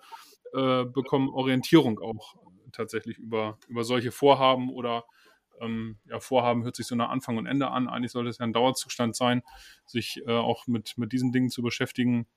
äh, 0.53 0.85
bekommen 0.85 1.29
Orientierung 1.29 1.99
auch 1.99 2.35
tatsächlich 2.71 3.17
über, 3.17 3.57
über 3.67 3.83
solche 3.83 4.11
Vorhaben 4.11 4.69
oder 4.69 5.05
ähm, 5.59 5.97
ja, 6.05 6.19
Vorhaben 6.19 6.63
hört 6.63 6.75
sich 6.75 6.87
so 6.87 6.95
nach 6.95 7.09
Anfang 7.09 7.37
und 7.37 7.45
Ende 7.45 7.69
an. 7.69 7.87
Eigentlich 7.87 8.11
sollte 8.11 8.29
es 8.29 8.37
ja 8.37 8.45
ein 8.45 8.53
Dauerzustand 8.53 9.15
sein, 9.15 9.43
sich 9.85 10.21
äh, 10.25 10.31
auch 10.31 10.67
mit, 10.67 10.97
mit 10.97 11.11
diesen 11.11 11.31
Dingen 11.31 11.49
zu 11.49 11.61
beschäftigen. 11.61 12.27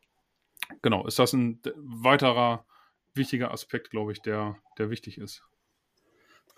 Genau, 0.83 1.07
ist 1.07 1.19
das 1.19 1.33
ein 1.33 1.61
weiterer 1.77 2.67
wichtiger 3.15 3.51
Aspekt, 3.53 3.91
glaube 3.91 4.13
ich, 4.13 4.23
der, 4.23 4.57
der 4.79 4.91
wichtig 4.91 5.19
ist. 5.19 5.43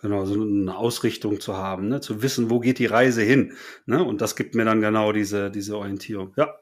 Genau, 0.04 0.26
so 0.26 0.42
eine 0.42 0.76
Ausrichtung 0.76 1.40
zu 1.40 1.56
haben, 1.56 1.88
ne? 1.88 1.98
zu 1.98 2.20
wissen, 2.20 2.50
wo 2.50 2.60
geht 2.60 2.78
die 2.78 2.84
Reise 2.84 3.22
hin. 3.22 3.54
Ne? 3.86 4.04
Und 4.04 4.20
das 4.20 4.36
gibt 4.36 4.54
mir 4.54 4.66
dann 4.66 4.82
genau 4.82 5.12
diese, 5.12 5.50
diese 5.50 5.78
Orientierung. 5.78 6.34
Ja, 6.36 6.58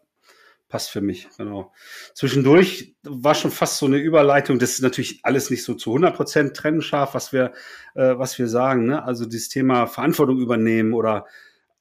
passt 0.69 0.91
für 0.91 1.01
mich, 1.01 1.27
genau. 1.37 1.73
Zwischendurch 2.15 2.95
war 3.03 3.35
schon 3.35 3.51
fast 3.51 3.79
so 3.79 3.87
eine 3.87 3.97
Überleitung, 3.97 4.61
das 4.61 4.75
ist 4.75 4.83
natürlich 4.83 5.25
alles 5.25 5.51
nicht 5.51 5.65
so 5.65 5.75
zu 5.75 5.91
100 5.91 6.15
Prozent 6.15 6.57
trennscharf, 6.57 7.15
was 7.15 7.33
wir, 7.33 7.53
äh, 7.97 8.17
was 8.17 8.39
wir 8.39 8.47
sagen, 8.47 8.87
ne? 8.87 9.03
also 9.05 9.27
dieses 9.27 9.49
Thema 9.49 9.89
Verantwortung 9.89 10.39
übernehmen 10.39 10.93
oder 10.93 11.27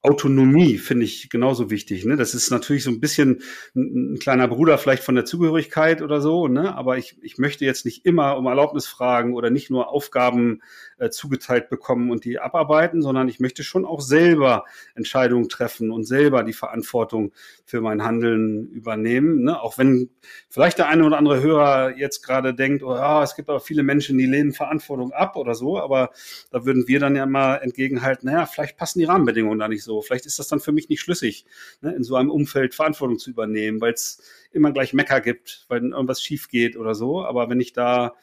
Autonomie 0.03 0.79
finde 0.79 1.05
ich 1.05 1.29
genauso 1.29 1.69
wichtig. 1.69 2.05
Ne? 2.05 2.15
Das 2.15 2.33
ist 2.33 2.49
natürlich 2.49 2.83
so 2.83 2.89
ein 2.89 2.99
bisschen 2.99 3.43
ein, 3.75 4.13
ein, 4.13 4.19
kleiner 4.19 4.47
Bruder 4.47 4.79
vielleicht 4.79 5.03
von 5.03 5.13
der 5.13 5.25
Zugehörigkeit 5.25 6.01
oder 6.01 6.21
so, 6.21 6.47
ne? 6.47 6.73
aber 6.75 6.97
ich, 6.97 7.17
ich 7.21 7.37
möchte 7.37 7.65
jetzt 7.65 7.85
nicht 7.85 8.03
immer 8.03 8.35
um 8.35 8.47
Erlaubnis 8.47 8.87
fragen 8.87 9.35
oder 9.35 9.51
nicht 9.51 9.69
nur 9.69 9.89
Aufgaben 9.89 10.63
äh, 10.97 11.11
zugeteilt 11.11 11.69
bekommen 11.69 12.09
und 12.09 12.25
die 12.25 12.39
abarbeiten, 12.39 13.03
sondern 13.03 13.29
ich 13.29 13.39
möchte 13.39 13.63
schon 13.63 13.85
auch 13.85 14.01
selber 14.01 14.65
Entscheidungen 14.95 15.49
treffen 15.49 15.91
und 15.91 16.05
selber 16.05 16.41
die 16.43 16.53
Verantwortung 16.53 17.31
für 17.63 17.81
mein 17.81 18.03
Handeln 18.03 18.69
übernehmen. 18.69 19.43
Ne? 19.43 19.61
Auch 19.61 19.77
wenn 19.77 20.09
vielleicht 20.49 20.79
der 20.79 20.87
eine 20.87 21.05
oder 21.05 21.19
andere 21.19 21.43
Hörer 21.43 21.95
jetzt 21.95 22.23
gerade 22.23 22.55
denkt, 22.55 22.81
oh 22.81 22.95
ja, 22.95 23.21
es 23.21 23.35
gibt 23.35 23.51
aber 23.51 23.59
viele 23.59 23.83
Menschen, 23.83 24.17
die 24.17 24.25
lehnen 24.25 24.51
Verantwortung 24.51 25.11
ab 25.11 25.35
oder 25.35 25.53
so, 25.53 25.79
aber 25.79 26.09
da 26.49 26.65
würden 26.65 26.87
wir 26.87 26.99
dann 26.99 27.15
ja 27.15 27.27
mal 27.27 27.57
entgegenhalten, 27.57 28.27
naja, 28.27 28.47
vielleicht 28.47 28.77
passen 28.77 28.97
die 28.97 29.05
Rahmenbedingungen 29.05 29.59
da 29.59 29.67
nicht 29.67 29.83
so 29.83 29.90
so. 29.91 30.01
Vielleicht 30.01 30.25
ist 30.25 30.39
das 30.39 30.47
dann 30.47 30.61
für 30.61 30.71
mich 30.71 30.87
nicht 30.87 31.01
schlüssig, 31.01 31.45
ne, 31.81 31.93
in 31.93 32.03
so 32.03 32.15
einem 32.15 32.31
Umfeld 32.31 32.73
Verantwortung 32.73 33.19
zu 33.19 33.29
übernehmen, 33.29 33.81
weil 33.81 33.93
es 33.93 34.21
immer 34.51 34.71
gleich 34.71 34.93
Mecker 34.93 35.19
gibt, 35.19 35.65
weil 35.67 35.83
irgendwas 35.83 36.21
schief 36.21 36.47
geht 36.47 36.77
oder 36.77 36.95
so. 36.95 37.25
Aber 37.25 37.49
wenn 37.49 37.59
ich 37.59 37.73
da, 37.73 38.15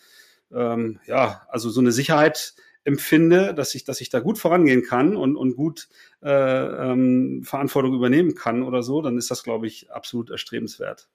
ähm, 0.50 0.98
ja, 1.06 1.46
also 1.48 1.68
so 1.68 1.80
eine 1.80 1.92
Sicherheit 1.92 2.54
empfinde, 2.84 3.52
dass 3.52 3.74
ich, 3.74 3.84
dass 3.84 4.00
ich 4.00 4.08
da 4.08 4.20
gut 4.20 4.38
vorangehen 4.38 4.82
kann 4.82 5.14
und, 5.14 5.36
und 5.36 5.56
gut 5.56 5.88
äh, 6.22 6.30
ähm, 6.30 7.42
Verantwortung 7.44 7.94
übernehmen 7.94 8.34
kann 8.34 8.62
oder 8.62 8.82
so, 8.82 9.02
dann 9.02 9.18
ist 9.18 9.30
das, 9.30 9.42
glaube 9.42 9.66
ich, 9.66 9.90
absolut 9.90 10.30
erstrebenswert. 10.30 11.08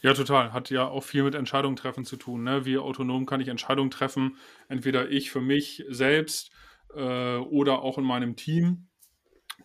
Ja, 0.00 0.12
total. 0.12 0.52
Hat 0.52 0.70
ja 0.70 0.86
auch 0.86 1.02
viel 1.02 1.24
mit 1.24 1.34
Entscheidungen 1.34 1.74
treffen 1.74 2.04
zu 2.04 2.16
tun. 2.16 2.44
Ne? 2.44 2.64
Wie 2.64 2.78
autonom 2.78 3.26
kann 3.26 3.40
ich 3.40 3.48
Entscheidungen 3.48 3.90
treffen? 3.90 4.36
Entweder 4.68 5.10
ich 5.10 5.30
für 5.30 5.40
mich 5.40 5.84
selbst 5.88 6.52
äh, 6.94 7.36
oder 7.36 7.82
auch 7.82 7.98
in 7.98 8.04
meinem 8.04 8.36
Team. 8.36 8.88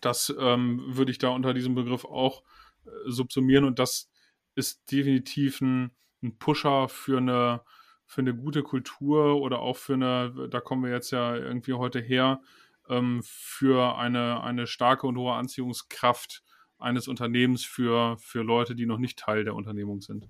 Das 0.01 0.33
ähm, 0.39 0.83
würde 0.87 1.11
ich 1.11 1.17
da 1.17 1.29
unter 1.29 1.53
diesem 1.53 1.75
Begriff 1.75 2.05
auch 2.05 2.43
äh, 2.85 2.89
subsumieren 3.05 3.65
und 3.65 3.79
das 3.79 4.09
ist 4.55 4.91
definitiv 4.91 5.61
ein, 5.61 5.91
ein 6.21 6.37
Pusher 6.37 6.89
für 6.89 7.17
eine, 7.17 7.61
für 8.05 8.21
eine 8.21 8.35
gute 8.35 8.63
Kultur 8.63 9.41
oder 9.41 9.59
auch 9.59 9.77
für 9.77 9.93
eine, 9.93 10.49
da 10.49 10.59
kommen 10.59 10.83
wir 10.83 10.91
jetzt 10.91 11.11
ja 11.11 11.35
irgendwie 11.35 11.73
heute 11.73 11.99
her, 11.99 12.41
ähm, 12.89 13.21
für 13.23 13.97
eine, 13.97 14.43
eine 14.43 14.67
starke 14.67 15.07
und 15.07 15.17
hohe 15.17 15.33
Anziehungskraft 15.33 16.43
eines 16.77 17.07
Unternehmens 17.07 17.63
für, 17.65 18.17
für 18.19 18.43
Leute, 18.43 18.75
die 18.75 18.85
noch 18.85 18.97
nicht 18.97 19.17
Teil 19.17 19.43
der 19.43 19.55
Unternehmung 19.55 20.01
sind. 20.01 20.29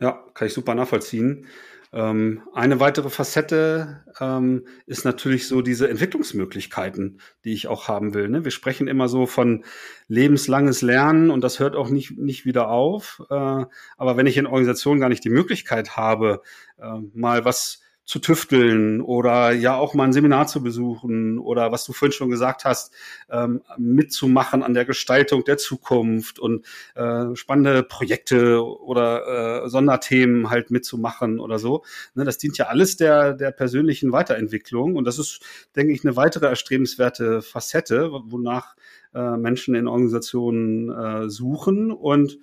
Ja, 0.00 0.12
kann 0.34 0.46
ich 0.46 0.54
super 0.54 0.74
nachvollziehen. 0.74 1.46
Ähm, 1.94 2.42
eine 2.52 2.80
weitere 2.80 3.08
Facette 3.08 4.02
ähm, 4.18 4.66
ist 4.84 5.04
natürlich 5.04 5.46
so 5.46 5.62
diese 5.62 5.88
Entwicklungsmöglichkeiten, 5.88 7.20
die 7.44 7.52
ich 7.52 7.68
auch 7.68 7.86
haben 7.86 8.14
will. 8.14 8.28
Ne? 8.28 8.42
Wir 8.42 8.50
sprechen 8.50 8.88
immer 8.88 9.08
so 9.08 9.26
von 9.26 9.64
lebenslanges 10.08 10.82
Lernen 10.82 11.30
und 11.30 11.42
das 11.42 11.60
hört 11.60 11.76
auch 11.76 11.90
nicht, 11.90 12.18
nicht 12.18 12.44
wieder 12.46 12.68
auf. 12.68 13.22
Äh, 13.30 13.34
aber 13.34 14.16
wenn 14.16 14.26
ich 14.26 14.36
in 14.36 14.46
Organisationen 14.46 15.00
gar 15.00 15.08
nicht 15.08 15.22
die 15.22 15.30
Möglichkeit 15.30 15.96
habe, 15.96 16.42
äh, 16.78 16.98
mal 17.12 17.44
was 17.44 17.83
zu 18.04 18.18
tüfteln 18.18 19.00
oder 19.00 19.52
ja 19.52 19.76
auch 19.76 19.94
mal 19.94 20.04
ein 20.04 20.12
Seminar 20.12 20.46
zu 20.46 20.62
besuchen 20.62 21.38
oder 21.38 21.72
was 21.72 21.84
du 21.84 21.92
vorhin 21.92 22.12
schon 22.12 22.28
gesagt 22.28 22.64
hast, 22.64 22.92
ähm, 23.30 23.62
mitzumachen 23.78 24.62
an 24.62 24.74
der 24.74 24.84
Gestaltung 24.84 25.44
der 25.44 25.56
Zukunft 25.56 26.38
und 26.38 26.66
äh, 26.94 27.34
spannende 27.34 27.82
Projekte 27.82 28.62
oder 28.62 29.64
äh, 29.64 29.68
Sonderthemen 29.68 30.50
halt 30.50 30.70
mitzumachen 30.70 31.40
oder 31.40 31.58
so. 31.58 31.82
Ne, 32.14 32.24
das 32.24 32.36
dient 32.36 32.58
ja 32.58 32.66
alles 32.66 32.96
der, 32.96 33.32
der 33.32 33.52
persönlichen 33.52 34.12
Weiterentwicklung 34.12 34.96
und 34.96 35.04
das 35.06 35.18
ist, 35.18 35.40
denke 35.74 35.94
ich, 35.94 36.04
eine 36.04 36.16
weitere 36.16 36.46
erstrebenswerte 36.46 37.40
Facette, 37.40 38.10
wonach 38.12 38.76
äh, 39.14 39.36
Menschen 39.38 39.74
in 39.74 39.88
Organisationen 39.88 40.90
äh, 40.90 41.30
suchen 41.30 41.90
und 41.90 42.38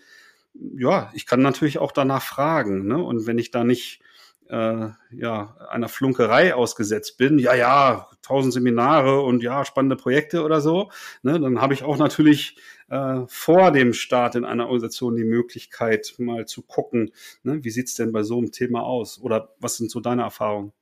ja, 0.53 1.11
ich 1.13 1.25
kann 1.25 1.41
natürlich 1.41 1.77
auch 1.77 1.91
danach 1.91 2.21
fragen. 2.21 2.85
Ne? 2.85 3.01
Und 3.01 3.25
wenn 3.25 3.37
ich 3.37 3.51
da 3.51 3.63
nicht 3.63 4.01
äh, 4.51 4.89
ja, 5.11 5.55
einer 5.69 5.87
Flunkerei 5.87 6.53
ausgesetzt 6.53 7.17
bin, 7.17 7.39
ja, 7.39 7.55
ja, 7.55 8.07
tausend 8.21 8.53
Seminare 8.53 9.21
und 9.21 9.41
ja, 9.41 9.63
spannende 9.63 9.95
Projekte 9.95 10.43
oder 10.43 10.59
so, 10.59 10.91
ne, 11.23 11.39
dann 11.39 11.61
habe 11.61 11.73
ich 11.73 11.83
auch 11.83 11.97
natürlich 11.97 12.57
äh, 12.89 13.21
vor 13.27 13.71
dem 13.71 13.93
Start 13.93 14.35
in 14.35 14.43
einer 14.43 14.65
Organisation 14.65 15.15
die 15.15 15.23
Möglichkeit, 15.23 16.15
mal 16.17 16.45
zu 16.47 16.63
gucken, 16.63 17.11
ne, 17.43 17.63
wie 17.63 17.69
sieht's 17.69 17.95
denn 17.95 18.11
bei 18.11 18.23
so 18.23 18.37
einem 18.37 18.51
Thema 18.51 18.83
aus? 18.83 19.21
Oder 19.21 19.55
was 19.59 19.77
sind 19.77 19.89
so 19.89 20.01
deine 20.01 20.23
Erfahrungen? 20.23 20.73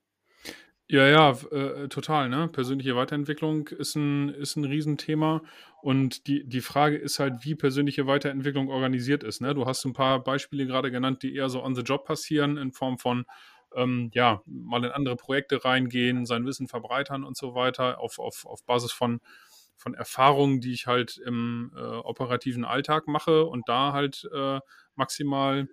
Ja, 0.88 1.06
ja, 1.06 1.30
äh, 1.52 1.86
total, 1.86 2.28
ne? 2.28 2.48
Persönliche 2.48 2.96
Weiterentwicklung 2.96 3.68
ist 3.68 3.94
ein, 3.94 4.30
ist 4.30 4.56
ein 4.56 4.64
Riesenthema. 4.64 5.40
Und 5.82 6.26
die, 6.26 6.44
die 6.44 6.60
Frage 6.60 6.96
ist 6.96 7.20
halt, 7.20 7.44
wie 7.44 7.54
persönliche 7.54 8.08
Weiterentwicklung 8.08 8.68
organisiert 8.68 9.22
ist. 9.22 9.40
Ne? 9.40 9.54
Du 9.54 9.66
hast 9.66 9.84
ein 9.84 9.92
paar 9.92 10.22
Beispiele 10.24 10.66
gerade 10.66 10.90
genannt, 10.90 11.22
die 11.22 11.36
eher 11.36 11.48
so 11.48 11.62
on 11.62 11.76
the 11.76 11.82
job 11.82 12.04
passieren, 12.04 12.56
in 12.56 12.72
Form 12.72 12.98
von 12.98 13.24
ähm, 13.74 14.10
ja, 14.14 14.42
mal 14.46 14.84
in 14.84 14.90
andere 14.90 15.16
Projekte 15.16 15.64
reingehen, 15.64 16.26
sein 16.26 16.46
Wissen 16.46 16.68
verbreitern 16.68 17.24
und 17.24 17.36
so 17.36 17.54
weiter, 17.54 18.00
auf, 18.00 18.18
auf, 18.18 18.46
auf 18.46 18.64
Basis 18.64 18.92
von, 18.92 19.20
von 19.76 19.94
Erfahrungen, 19.94 20.60
die 20.60 20.72
ich 20.72 20.86
halt 20.86 21.18
im 21.18 21.72
äh, 21.76 21.80
operativen 21.80 22.64
Alltag 22.64 23.06
mache 23.06 23.44
und 23.44 23.68
da 23.68 23.92
halt 23.92 24.28
äh, 24.34 24.60
maximal 24.94 25.68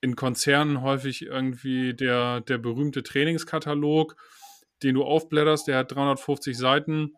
in 0.00 0.16
Konzernen 0.16 0.82
häufig 0.82 1.22
irgendwie 1.22 1.94
der, 1.94 2.42
der 2.42 2.58
berühmte 2.58 3.02
Trainingskatalog, 3.02 4.16
den 4.82 4.96
du 4.96 5.04
aufblätterst, 5.04 5.68
der 5.68 5.78
hat 5.78 5.92
350 5.92 6.58
Seiten 6.58 7.14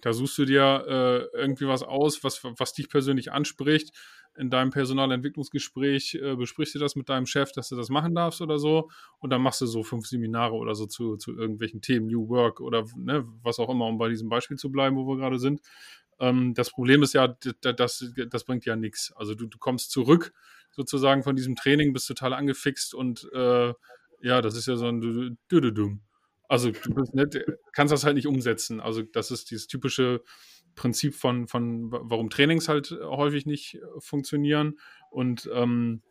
da 0.00 0.12
suchst 0.12 0.38
du 0.38 0.44
dir 0.44 0.84
äh, 0.86 1.38
irgendwie 1.38 1.66
was 1.66 1.82
aus, 1.82 2.22
was, 2.24 2.42
was 2.44 2.72
dich 2.72 2.88
persönlich 2.88 3.32
anspricht. 3.32 3.90
In 4.36 4.50
deinem 4.50 4.70
Personalentwicklungsgespräch 4.70 6.14
äh, 6.14 6.36
besprichst 6.36 6.74
du 6.74 6.78
das 6.78 6.94
mit 6.94 7.08
deinem 7.08 7.26
Chef, 7.26 7.50
dass 7.52 7.68
du 7.70 7.76
das 7.76 7.88
machen 7.88 8.14
darfst 8.14 8.40
oder 8.40 8.58
so. 8.58 8.90
Und 9.18 9.30
dann 9.30 9.42
machst 9.42 9.60
du 9.60 9.66
so 9.66 9.82
fünf 9.82 10.06
Seminare 10.06 10.54
oder 10.54 10.74
so 10.74 10.86
zu, 10.86 11.16
zu 11.16 11.36
irgendwelchen 11.36 11.80
Themen, 11.80 12.06
New 12.06 12.28
Work 12.28 12.60
oder 12.60 12.84
ne, 12.96 13.26
was 13.42 13.58
auch 13.58 13.68
immer, 13.68 13.86
um 13.86 13.98
bei 13.98 14.08
diesem 14.08 14.28
Beispiel 14.28 14.56
zu 14.56 14.70
bleiben, 14.70 14.96
wo 14.96 15.06
wir 15.08 15.16
gerade 15.16 15.38
sind. 15.38 15.60
Ähm, 16.20 16.54
das 16.54 16.70
Problem 16.70 17.02
ist 17.02 17.14
ja, 17.14 17.28
das, 17.60 18.12
das 18.30 18.44
bringt 18.44 18.64
ja 18.64 18.76
nichts. 18.76 19.12
Also 19.16 19.34
du, 19.34 19.46
du 19.46 19.58
kommst 19.58 19.90
zurück 19.90 20.32
sozusagen 20.70 21.22
von 21.22 21.34
diesem 21.34 21.56
Training, 21.56 21.92
bist 21.92 22.06
total 22.06 22.32
angefixt 22.32 22.94
und 22.94 23.28
äh, 23.32 23.72
ja, 24.20 24.42
das 24.42 24.56
ist 24.56 24.66
ja 24.66 24.76
so 24.76 24.86
ein 24.86 25.38
Düdüdüm. 25.50 26.02
Also 26.48 26.70
du 26.70 26.94
bist 26.94 27.14
nicht, 27.14 27.38
kannst 27.72 27.92
das 27.92 28.04
halt 28.04 28.16
nicht 28.16 28.26
umsetzen. 28.26 28.80
Also 28.80 29.02
das 29.02 29.30
ist 29.30 29.50
dieses 29.50 29.66
typische 29.66 30.22
Prinzip 30.74 31.14
von, 31.14 31.46
von 31.46 31.90
warum 31.90 32.30
Trainings 32.30 32.68
halt 32.68 32.90
häufig 32.90 33.46
nicht 33.46 33.78
funktionieren. 33.98 34.78
Und 35.10 35.48
ähm, 35.52 36.02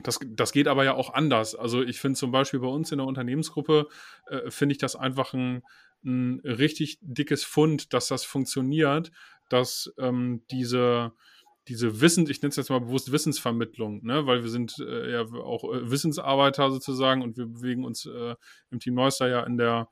das, 0.00 0.20
das 0.24 0.52
geht 0.52 0.68
aber 0.68 0.84
ja 0.84 0.94
auch 0.94 1.14
anders. 1.14 1.54
Also 1.54 1.82
ich 1.82 2.00
finde 2.00 2.18
zum 2.18 2.30
Beispiel 2.30 2.60
bei 2.60 2.68
uns 2.68 2.92
in 2.92 2.98
der 2.98 3.06
Unternehmensgruppe, 3.06 3.88
äh, 4.28 4.50
finde 4.50 4.74
ich 4.74 4.78
das 4.78 4.96
einfach 4.96 5.32
ein, 5.34 5.62
ein 6.04 6.40
richtig 6.44 6.98
dickes 7.00 7.44
Fund, 7.44 7.92
dass 7.92 8.08
das 8.08 8.24
funktioniert, 8.24 9.10
dass 9.48 9.92
ähm, 9.98 10.42
diese 10.50 11.12
diese 11.68 12.00
Wissens, 12.00 12.30
ich 12.30 12.40
nenne 12.42 12.50
es 12.50 12.56
jetzt 12.56 12.70
mal 12.70 12.80
bewusst 12.80 13.12
Wissensvermittlung, 13.12 14.04
ne? 14.04 14.26
weil 14.26 14.42
wir 14.42 14.50
sind 14.50 14.78
äh, 14.78 15.12
ja 15.12 15.22
auch 15.22 15.64
äh, 15.64 15.90
Wissensarbeiter 15.90 16.70
sozusagen 16.70 17.22
und 17.22 17.36
wir 17.36 17.46
bewegen 17.46 17.84
uns 17.84 18.06
äh, 18.06 18.34
im 18.70 18.78
Team 18.78 18.94
Neustar 18.94 19.28
ja 19.28 19.42
in 19.42 19.56
der 19.56 19.88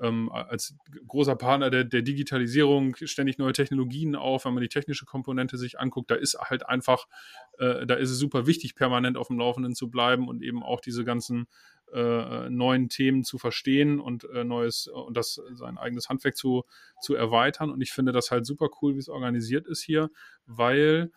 ähm, 0.00 0.30
als 0.30 0.74
großer 1.06 1.36
Partner 1.36 1.70
der, 1.70 1.84
der, 1.84 2.02
Digitalisierung 2.02 2.96
ständig 2.96 3.38
neue 3.38 3.52
Technologien 3.52 4.14
auf, 4.14 4.44
wenn 4.44 4.54
man 4.54 4.62
die 4.62 4.68
technische 4.68 5.06
Komponente 5.06 5.56
sich 5.56 5.80
anguckt, 5.80 6.10
da 6.10 6.16
ist 6.16 6.38
halt 6.38 6.68
einfach, 6.68 7.06
äh, 7.58 7.86
da 7.86 7.94
ist 7.94 8.10
es 8.10 8.18
super 8.18 8.46
wichtig, 8.46 8.74
permanent 8.74 9.16
auf 9.16 9.28
dem 9.28 9.38
Laufenden 9.38 9.74
zu 9.74 9.90
bleiben 9.90 10.28
und 10.28 10.42
eben 10.42 10.62
auch 10.62 10.80
diese 10.80 11.04
ganzen 11.04 11.46
äh, 11.92 12.50
neuen 12.50 12.88
Themen 12.88 13.24
zu 13.24 13.38
verstehen 13.38 14.00
und 14.00 14.24
äh, 14.24 14.44
neues 14.44 14.88
und 14.88 15.16
das 15.16 15.40
sein 15.54 15.78
eigenes 15.78 16.08
Handwerk 16.08 16.36
zu, 16.36 16.64
zu 17.00 17.14
erweitern. 17.14 17.70
Und 17.70 17.80
ich 17.80 17.92
finde 17.92 18.12
das 18.12 18.30
halt 18.30 18.46
super 18.46 18.68
cool, 18.80 18.94
wie 18.94 18.98
es 18.98 19.08
organisiert 19.08 19.66
ist 19.66 19.82
hier, 19.82 20.10
weil 20.46 21.10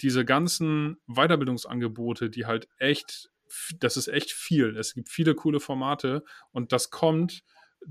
diese 0.00 0.24
ganzen 0.24 0.96
Weiterbildungsangebote, 1.06 2.30
die 2.30 2.46
halt 2.46 2.68
echt, 2.78 3.30
das 3.78 3.96
ist 3.96 4.08
echt 4.08 4.32
viel. 4.32 4.76
Es 4.76 4.94
gibt 4.94 5.08
viele 5.08 5.34
coole 5.34 5.60
Formate 5.60 6.24
und 6.50 6.72
das 6.72 6.90
kommt 6.90 7.42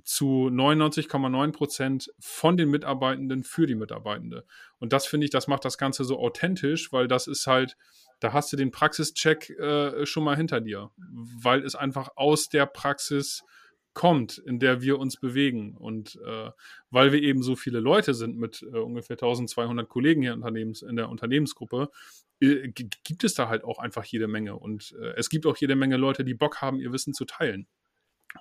zu 0.04 0.50
99,9 0.52 1.52
Prozent 1.52 2.14
von 2.20 2.58
den 2.58 2.70
Mitarbeitenden 2.70 3.44
für 3.44 3.68
die 3.68 3.76
Mitarbeitende. 3.76 4.46
Und 4.80 4.94
das 4.94 5.06
finde 5.06 5.26
ich, 5.26 5.32
das 5.32 5.48
macht 5.48 5.66
das 5.66 5.78
Ganze 5.78 6.04
so 6.04 6.20
authentisch, 6.20 6.92
weil 6.92 7.08
das 7.08 7.28
ist 7.28 7.48
halt, 7.48 7.78
da 8.20 8.34
hast 8.34 8.52
du 8.54 8.58
den 8.58 8.72
Praxischeck 8.72 9.50
äh, 9.52 10.06
schon 10.06 10.24
mal 10.24 10.36
hinter 10.36 10.62
dir, 10.62 10.92
weil 10.98 11.64
es 11.64 11.76
einfach 11.76 12.10
aus 12.16 12.50
der 12.50 12.66
Praxis 12.66 13.44
kommt, 13.94 14.38
in 14.38 14.60
der 14.60 14.82
wir 14.82 15.00
uns 15.00 15.18
bewegen. 15.18 15.76
Und 15.76 16.18
äh, 16.26 16.52
weil 16.90 17.12
wir 17.12 17.22
eben 17.22 17.44
so 17.44 17.56
viele 17.56 17.80
Leute 17.80 18.14
sind 18.14 18.38
mit 18.38 18.62
äh, 18.62 18.78
ungefähr 18.78 19.16
1200 19.16 19.88
Kollegen 19.90 20.22
hier 20.22 20.34
Unternehmens, 20.34 20.82
in 20.82 20.96
der 20.96 21.10
Unternehmensgruppe, 21.10 21.90
äh, 22.40 22.70
gibt 22.70 23.24
es 23.24 23.34
da 23.34 23.50
halt 23.50 23.64
auch 23.64 23.80
einfach 23.80 24.06
jede 24.06 24.28
Menge. 24.28 24.56
Und 24.56 24.96
äh, 25.02 25.14
es 25.18 25.30
gibt 25.30 25.46
auch 25.46 25.58
jede 25.58 25.76
Menge 25.76 25.98
Leute, 25.98 26.24
die 26.24 26.34
Bock 26.34 26.62
haben, 26.62 26.80
ihr 26.80 26.94
Wissen 26.94 27.14
zu 27.14 27.26
teilen. 27.26 27.68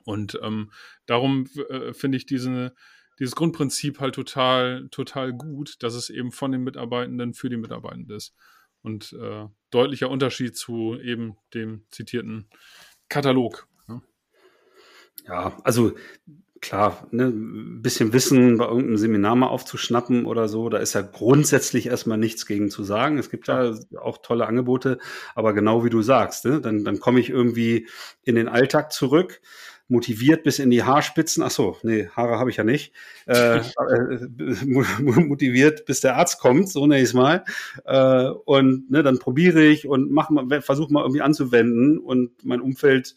Und 0.05 0.39
ähm, 0.43 0.71
darum 1.07 1.47
äh, 1.69 1.93
finde 1.93 2.17
ich 2.17 2.27
diese, 2.27 2.75
dieses 3.19 3.35
Grundprinzip 3.35 4.01
halt 4.01 4.15
total, 4.15 4.89
total 4.91 5.33
gut, 5.33 5.83
dass 5.83 5.95
es 5.95 6.11
eben 6.11 6.33
von 6.33 6.53
den 6.53 6.63
Mitarbeitenden 6.63 7.35
für 7.35 7.51
die 7.51 7.57
Mitarbeitenden 7.57 8.17
ist. 8.17 8.35
Und 8.83 9.13
äh, 9.13 9.47
deutlicher 9.71 10.09
Unterschied 10.09 10.57
zu 10.57 10.99
eben 10.99 11.37
dem 11.53 11.85
zitierten 11.91 12.49
Katalog. 13.09 13.69
Ne? 13.89 14.01
Ja, 15.27 15.59
also 15.65 15.93
klar, 16.61 17.07
ne, 17.11 17.25
ein 17.25 17.83
bisschen 17.83 18.13
Wissen 18.13 18.59
bei 18.59 18.67
irgendeinem 18.67 18.97
Seminar 18.97 19.37
mal 19.37 19.49
aufzuschnappen 19.49 20.27
oder 20.27 20.49
so, 20.49 20.69
da 20.69 20.79
ist 20.79 20.95
ja 20.95 21.03
grundsätzlich 21.03 21.87
erstmal 21.87 22.19
nichts 22.19 22.47
gegen 22.47 22.71
zu 22.71 22.85
sagen. 22.85 23.19
Es 23.19 23.31
gibt 23.31 23.49
ja 23.49 23.75
auch 23.99 24.19
tolle 24.19 24.47
Angebote, 24.47 24.99
aber 25.35 25.55
genau 25.55 25.85
wie 25.85 25.91
du 25.91 26.03
sagst, 26.03 26.45
ne, 26.45 26.61
dann, 26.61 26.85
dann 26.85 27.01
komme 27.01 27.21
ich 27.21 27.31
irgendwie 27.31 27.89
in 28.23 28.35
den 28.35 28.49
Alltag 28.49 28.93
zurück 28.93 29.41
motiviert 29.91 30.45
bis 30.45 30.59
in 30.59 30.71
die 30.71 30.85
Haarspitzen. 30.85 31.43
Ach 31.43 31.51
so, 31.51 31.77
nee, 31.83 32.09
Haare 32.17 32.39
habe 32.39 32.51
ich 32.51 32.57
ja 32.57 32.65
nicht. 32.65 32.93
Äh, 33.27 33.59
äh, 33.59 33.63
motiviert, 35.01 35.85
bis 35.85 36.01
der 36.01 36.17
Arzt 36.17 36.41
kommt, 36.41 36.69
so 36.71 36.87
nenne 36.87 37.03
ich 37.03 37.09
es 37.09 37.15
mal. 37.15 37.45
Äh, 37.85 38.29
und 38.45 38.91
ne, 38.91 39.03
dann 39.03 39.19
probiere 39.19 39.63
ich 39.63 39.87
und 39.87 40.11
mach 40.11 40.31
mal, 40.31 40.63
versuche 40.63 40.93
mal 40.93 41.03
irgendwie 41.03 41.23
anzuwenden 41.23 41.99
und 41.99 42.45
mein 42.45 42.61
Umfeld, 42.61 43.15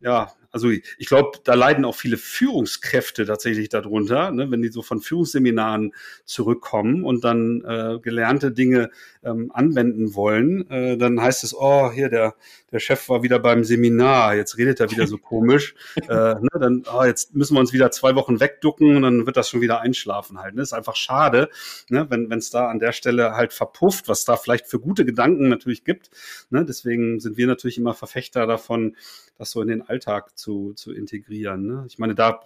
ja, 0.00 0.32
also 0.52 0.68
ich 0.70 1.06
glaube, 1.06 1.38
da 1.44 1.54
leiden 1.54 1.84
auch 1.84 1.94
viele 1.94 2.16
Führungskräfte 2.16 3.24
tatsächlich 3.24 3.68
darunter, 3.68 4.30
ne, 4.32 4.50
wenn 4.50 4.62
die 4.62 4.68
so 4.68 4.82
von 4.82 5.00
Führungsseminaren 5.00 5.94
zurückkommen 6.24 7.04
und 7.04 7.22
dann 7.22 7.62
äh, 7.64 7.98
gelernte 8.00 8.50
Dinge 8.50 8.90
ähm, 9.22 9.52
anwenden 9.54 10.14
wollen, 10.14 10.68
äh, 10.70 10.96
dann 10.96 11.20
heißt 11.20 11.44
es, 11.44 11.54
oh, 11.54 11.92
hier 11.92 12.08
der 12.08 12.34
der 12.72 12.78
Chef 12.78 13.08
war 13.08 13.22
wieder 13.22 13.38
beim 13.38 13.64
Seminar, 13.64 14.34
jetzt 14.36 14.56
redet 14.56 14.80
er 14.80 14.90
wieder 14.90 15.06
so 15.06 15.18
komisch, 15.18 15.74
äh, 16.08 16.34
ne, 16.34 16.48
dann 16.58 16.84
oh, 16.92 17.04
jetzt 17.04 17.34
müssen 17.34 17.54
wir 17.54 17.60
uns 17.60 17.72
wieder 17.72 17.90
zwei 17.90 18.14
Wochen 18.14 18.40
wegducken 18.40 18.96
und 18.96 19.02
dann 19.02 19.26
wird 19.26 19.36
das 19.36 19.48
schon 19.48 19.60
wieder 19.60 19.80
einschlafen 19.80 20.38
halt. 20.38 20.54
Ne? 20.54 20.62
Ist 20.62 20.72
einfach 20.72 20.96
schade, 20.96 21.48
ne, 21.88 22.06
wenn 22.08 22.30
es 22.32 22.50
da 22.50 22.68
an 22.68 22.78
der 22.78 22.92
Stelle 22.92 23.34
halt 23.34 23.52
verpufft, 23.52 24.08
was 24.08 24.24
da 24.24 24.36
vielleicht 24.36 24.66
für 24.66 24.78
gute 24.78 25.04
Gedanken 25.04 25.48
natürlich 25.48 25.84
gibt. 25.84 26.10
Ne? 26.50 26.64
Deswegen 26.64 27.20
sind 27.20 27.36
wir 27.36 27.46
natürlich 27.46 27.78
immer 27.78 27.94
Verfechter 27.94 28.46
davon, 28.46 28.96
das 29.38 29.50
so 29.50 29.62
in 29.62 29.68
den 29.68 29.82
Alltag 29.90 30.38
zu, 30.38 30.72
zu 30.74 30.92
integrieren. 30.92 31.66
Ne? 31.66 31.84
Ich 31.88 31.98
meine, 31.98 32.14
da 32.14 32.40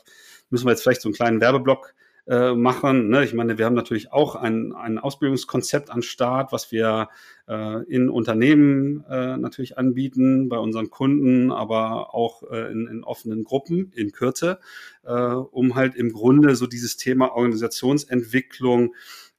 müssen 0.51 0.67
wir 0.67 0.71
jetzt 0.71 0.83
vielleicht 0.83 1.03
so 1.03 1.09
einen 1.09 1.15
kleinen 1.15 1.41
Werbeblock 1.41 1.95
äh, 2.27 2.55
machen. 2.55 3.11
Ne? 3.11 3.23
Ich 3.23 3.35
meine, 3.35 3.59
wir 3.59 3.67
haben 3.67 3.75
natürlich 3.75 4.11
auch 4.11 4.35
ein, 4.35 4.73
ein 4.73 4.99
Ausbildungskonzept 4.99 5.91
an 5.91 6.01
Start, 6.01 6.53
was 6.53 6.73
wir 6.73 7.11
äh, 7.47 7.83
in 7.85 8.09
Unternehmen 8.09 9.05
äh, 9.11 9.37
natürlich 9.37 9.77
anbieten, 9.77 10.49
bei 10.49 10.57
unseren 10.57 10.89
Kunden, 10.89 11.53
aber 11.53 12.15
auch 12.15 12.43
äh, 12.51 12.73
in, 12.73 12.87
in 12.87 13.05
offenen 13.05 13.45
Gruppen 13.45 13.93
in 13.95 14.13
Kürze, 14.13 14.59
äh, 15.03 15.13
um 15.13 15.75
halt 15.75 15.95
im 15.97 16.13
Grunde 16.13 16.57
so 16.57 16.67
dieses 16.67 16.97
Thema 16.97 17.35
Organisationsentwicklung 17.37 18.95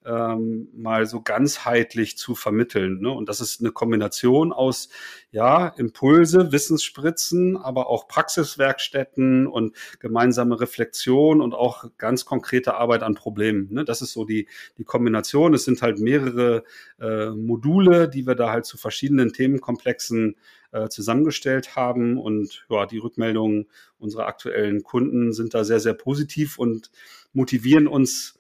ähm, 0.06 0.70
mal 0.74 1.06
so 1.06 1.22
ganzheitlich 1.22 2.18
zu 2.18 2.36
vermitteln. 2.36 3.02
Ne? 3.02 3.10
Und 3.12 3.30
das 3.30 3.42
ist 3.42 3.62
eine 3.62 3.72
Kombination 3.72 4.54
aus 4.54 4.90
ja 5.32 5.68
Impulse, 5.68 6.52
Wissensspritzen, 6.52 7.58
aber 7.58 7.90
auch 7.90 8.08
Praxiswerkstätten 8.08 9.48
und 9.48 9.76
gemeinsame 10.00 10.60
Reflexion 10.60 11.42
und 11.42 11.54
auch 11.54 11.86
ganz 11.98 12.26
konkrete 12.26 12.76
Arbeit 12.76 13.04
an 13.04 13.16
Problemen. 13.16 13.72
Ne? 13.72 13.86
Das 13.86 14.02
ist 14.02 14.14
so 14.14 14.26
die 14.26 14.48
die 14.78 14.84
Kombination. 14.84 15.54
Es 15.54 15.66
sind 15.66 15.82
halt 15.82 16.00
mehrere 16.00 16.64
äh, 17.00 17.32
Module, 17.32 18.10
die 18.10 18.28
wir 18.28 18.36
da 18.36 18.52
halt 18.52 18.66
zu 18.66 18.78
verschiedenen 18.78 19.34
Themenkomplexen 19.34 20.36
äh, 20.72 20.90
zusammengestellt 20.90 21.76
haben. 21.76 22.18
Und 22.18 22.66
ja, 22.70 22.86
die 22.86 22.98
Rückmeldungen 22.98 23.68
unserer 23.98 24.28
aktuellen 24.28 24.84
Kunden 24.84 25.34
sind 25.34 25.54
da 25.54 25.64
sehr, 25.64 25.80
sehr 25.80 25.94
positiv 25.94 26.60
und 26.60 26.92
motivieren 27.34 27.88
uns 27.88 28.40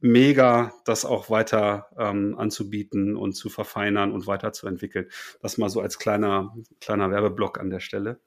mega, 0.00 0.72
das 0.84 1.04
auch 1.04 1.30
weiter 1.30 1.88
ähm, 1.98 2.36
anzubieten 2.38 3.16
und 3.16 3.32
zu 3.32 3.48
verfeinern 3.48 4.12
und 4.12 4.26
weiterzuentwickeln. 4.26 5.08
Das 5.40 5.58
mal 5.58 5.68
so 5.68 5.80
als 5.80 5.98
kleiner, 5.98 6.54
kleiner 6.80 7.10
Werbeblock 7.10 7.60
an 7.60 7.70
der 7.70 7.80
Stelle. 7.80 8.20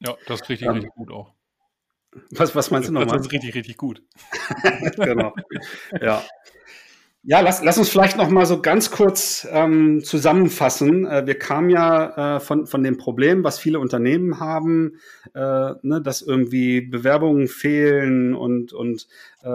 Ja, 0.00 0.16
das 0.26 0.42
ist 0.42 0.48
richtig, 0.48 0.68
ähm, 0.68 0.74
richtig 0.74 0.94
gut 0.94 1.10
auch. 1.10 1.34
Was, 2.30 2.54
was 2.54 2.70
meinst 2.70 2.88
du 2.88 2.92
nochmal? 2.92 3.18
Das 3.18 3.26
ist 3.26 3.32
richtig, 3.32 3.54
richtig 3.54 3.76
gut. 3.76 4.02
genau. 4.96 5.34
Ja. 6.00 6.24
Ja, 7.30 7.40
lass, 7.40 7.62
lass 7.62 7.76
uns 7.76 7.90
vielleicht 7.90 8.16
noch 8.16 8.30
mal 8.30 8.46
so 8.46 8.62
ganz 8.62 8.90
kurz 8.90 9.46
ähm, 9.52 10.02
zusammenfassen. 10.02 11.04
Äh, 11.04 11.26
wir 11.26 11.38
kamen 11.38 11.68
ja 11.68 12.36
äh, 12.36 12.40
von, 12.40 12.66
von 12.66 12.82
dem 12.82 12.96
Problem, 12.96 13.44
was 13.44 13.58
viele 13.58 13.80
Unternehmen 13.80 14.40
haben, 14.40 14.94
äh, 15.34 15.40
ne, 15.82 16.00
dass 16.02 16.22
irgendwie 16.22 16.80
Bewerbungen 16.80 17.46
fehlen 17.46 18.34
und, 18.34 18.72
und 18.72 19.08
äh, 19.42 19.48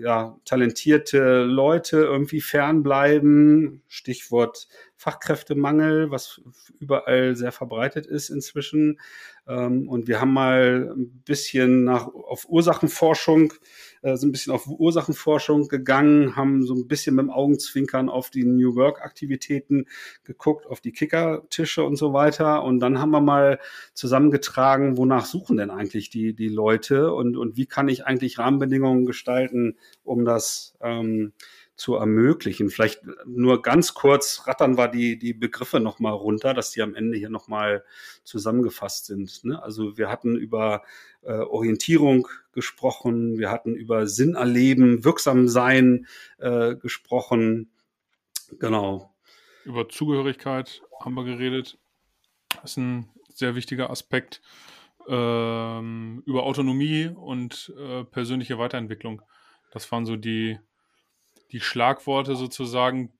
ja, 0.00 0.38
talentierte 0.44 1.42
Leute 1.42 1.96
irgendwie 1.96 2.40
fernbleiben. 2.40 3.82
Stichwort 3.88 4.68
Fachkräftemangel, 5.00 6.10
was 6.10 6.42
überall 6.78 7.34
sehr 7.34 7.52
verbreitet 7.52 8.04
ist 8.04 8.28
inzwischen. 8.28 9.00
Ähm, 9.48 9.88
und 9.88 10.08
wir 10.08 10.20
haben 10.20 10.34
mal 10.34 10.92
ein 10.94 11.22
bisschen 11.24 11.84
nach, 11.84 12.06
auf 12.06 12.46
Ursachenforschung 12.50 13.54
äh, 14.02 14.16
sind 14.16 14.28
ein 14.28 14.32
bisschen 14.32 14.52
auf 14.52 14.66
Ursachenforschung 14.66 15.68
gegangen, 15.68 16.36
haben 16.36 16.64
so 16.64 16.74
ein 16.74 16.86
bisschen 16.86 17.16
mit 17.16 17.24
dem 17.24 17.30
Augenzwinkern 17.30 18.08
auf 18.08 18.30
die 18.30 18.44
New 18.44 18.74
Work-Aktivitäten 18.74 19.86
geguckt, 20.24 20.66
auf 20.66 20.80
die 20.80 20.92
Kickertische 20.92 21.84
und 21.84 21.96
so 21.96 22.12
weiter. 22.12 22.62
Und 22.62 22.80
dann 22.80 22.98
haben 22.98 23.10
wir 23.10 23.20
mal 23.20 23.58
zusammengetragen, 23.94 24.98
wonach 24.98 25.24
suchen 25.24 25.56
denn 25.56 25.70
eigentlich 25.70 26.10
die, 26.10 26.34
die 26.34 26.48
Leute 26.48 27.14
und, 27.14 27.38
und 27.38 27.56
wie 27.56 27.66
kann 27.66 27.88
ich 27.88 28.04
eigentlich 28.04 28.38
Rahmenbedingungen 28.38 29.06
gestalten, 29.06 29.76
um 30.04 30.24
das 30.24 30.74
ähm, 30.82 31.32
zu 31.80 31.94
ermöglichen. 31.94 32.68
Vielleicht 32.68 33.00
nur 33.24 33.62
ganz 33.62 33.94
kurz 33.94 34.46
rattern 34.46 34.76
wir 34.76 34.88
die, 34.88 35.18
die 35.18 35.32
Begriffe 35.32 35.80
nochmal 35.80 36.12
runter, 36.12 36.52
dass 36.52 36.72
die 36.72 36.82
am 36.82 36.94
Ende 36.94 37.16
hier 37.16 37.30
nochmal 37.30 37.84
zusammengefasst 38.22 39.06
sind. 39.06 39.44
Ne? 39.44 39.62
Also 39.62 39.96
wir 39.96 40.10
hatten 40.10 40.36
über 40.36 40.82
äh, 41.22 41.32
Orientierung 41.32 42.28
gesprochen, 42.52 43.38
wir 43.38 43.50
hatten 43.50 43.74
über 43.74 44.06
Sinn 44.06 44.34
erleben, 44.34 45.04
wirksam 45.06 45.48
sein 45.48 46.06
äh, 46.36 46.76
gesprochen. 46.76 47.70
Genau. 48.58 49.14
Über 49.64 49.88
Zugehörigkeit 49.88 50.82
haben 51.02 51.14
wir 51.14 51.24
geredet. 51.24 51.78
Das 52.60 52.72
ist 52.72 52.76
ein 52.76 53.08
sehr 53.32 53.54
wichtiger 53.54 53.88
Aspekt. 53.88 54.42
Ähm, 55.08 56.22
über 56.26 56.42
Autonomie 56.42 57.08
und 57.08 57.72
äh, 57.78 58.04
persönliche 58.04 58.58
Weiterentwicklung. 58.58 59.22
Das 59.70 59.90
waren 59.90 60.04
so 60.04 60.16
die, 60.16 60.58
die 61.52 61.60
Schlagworte 61.60 62.36
sozusagen 62.36 63.12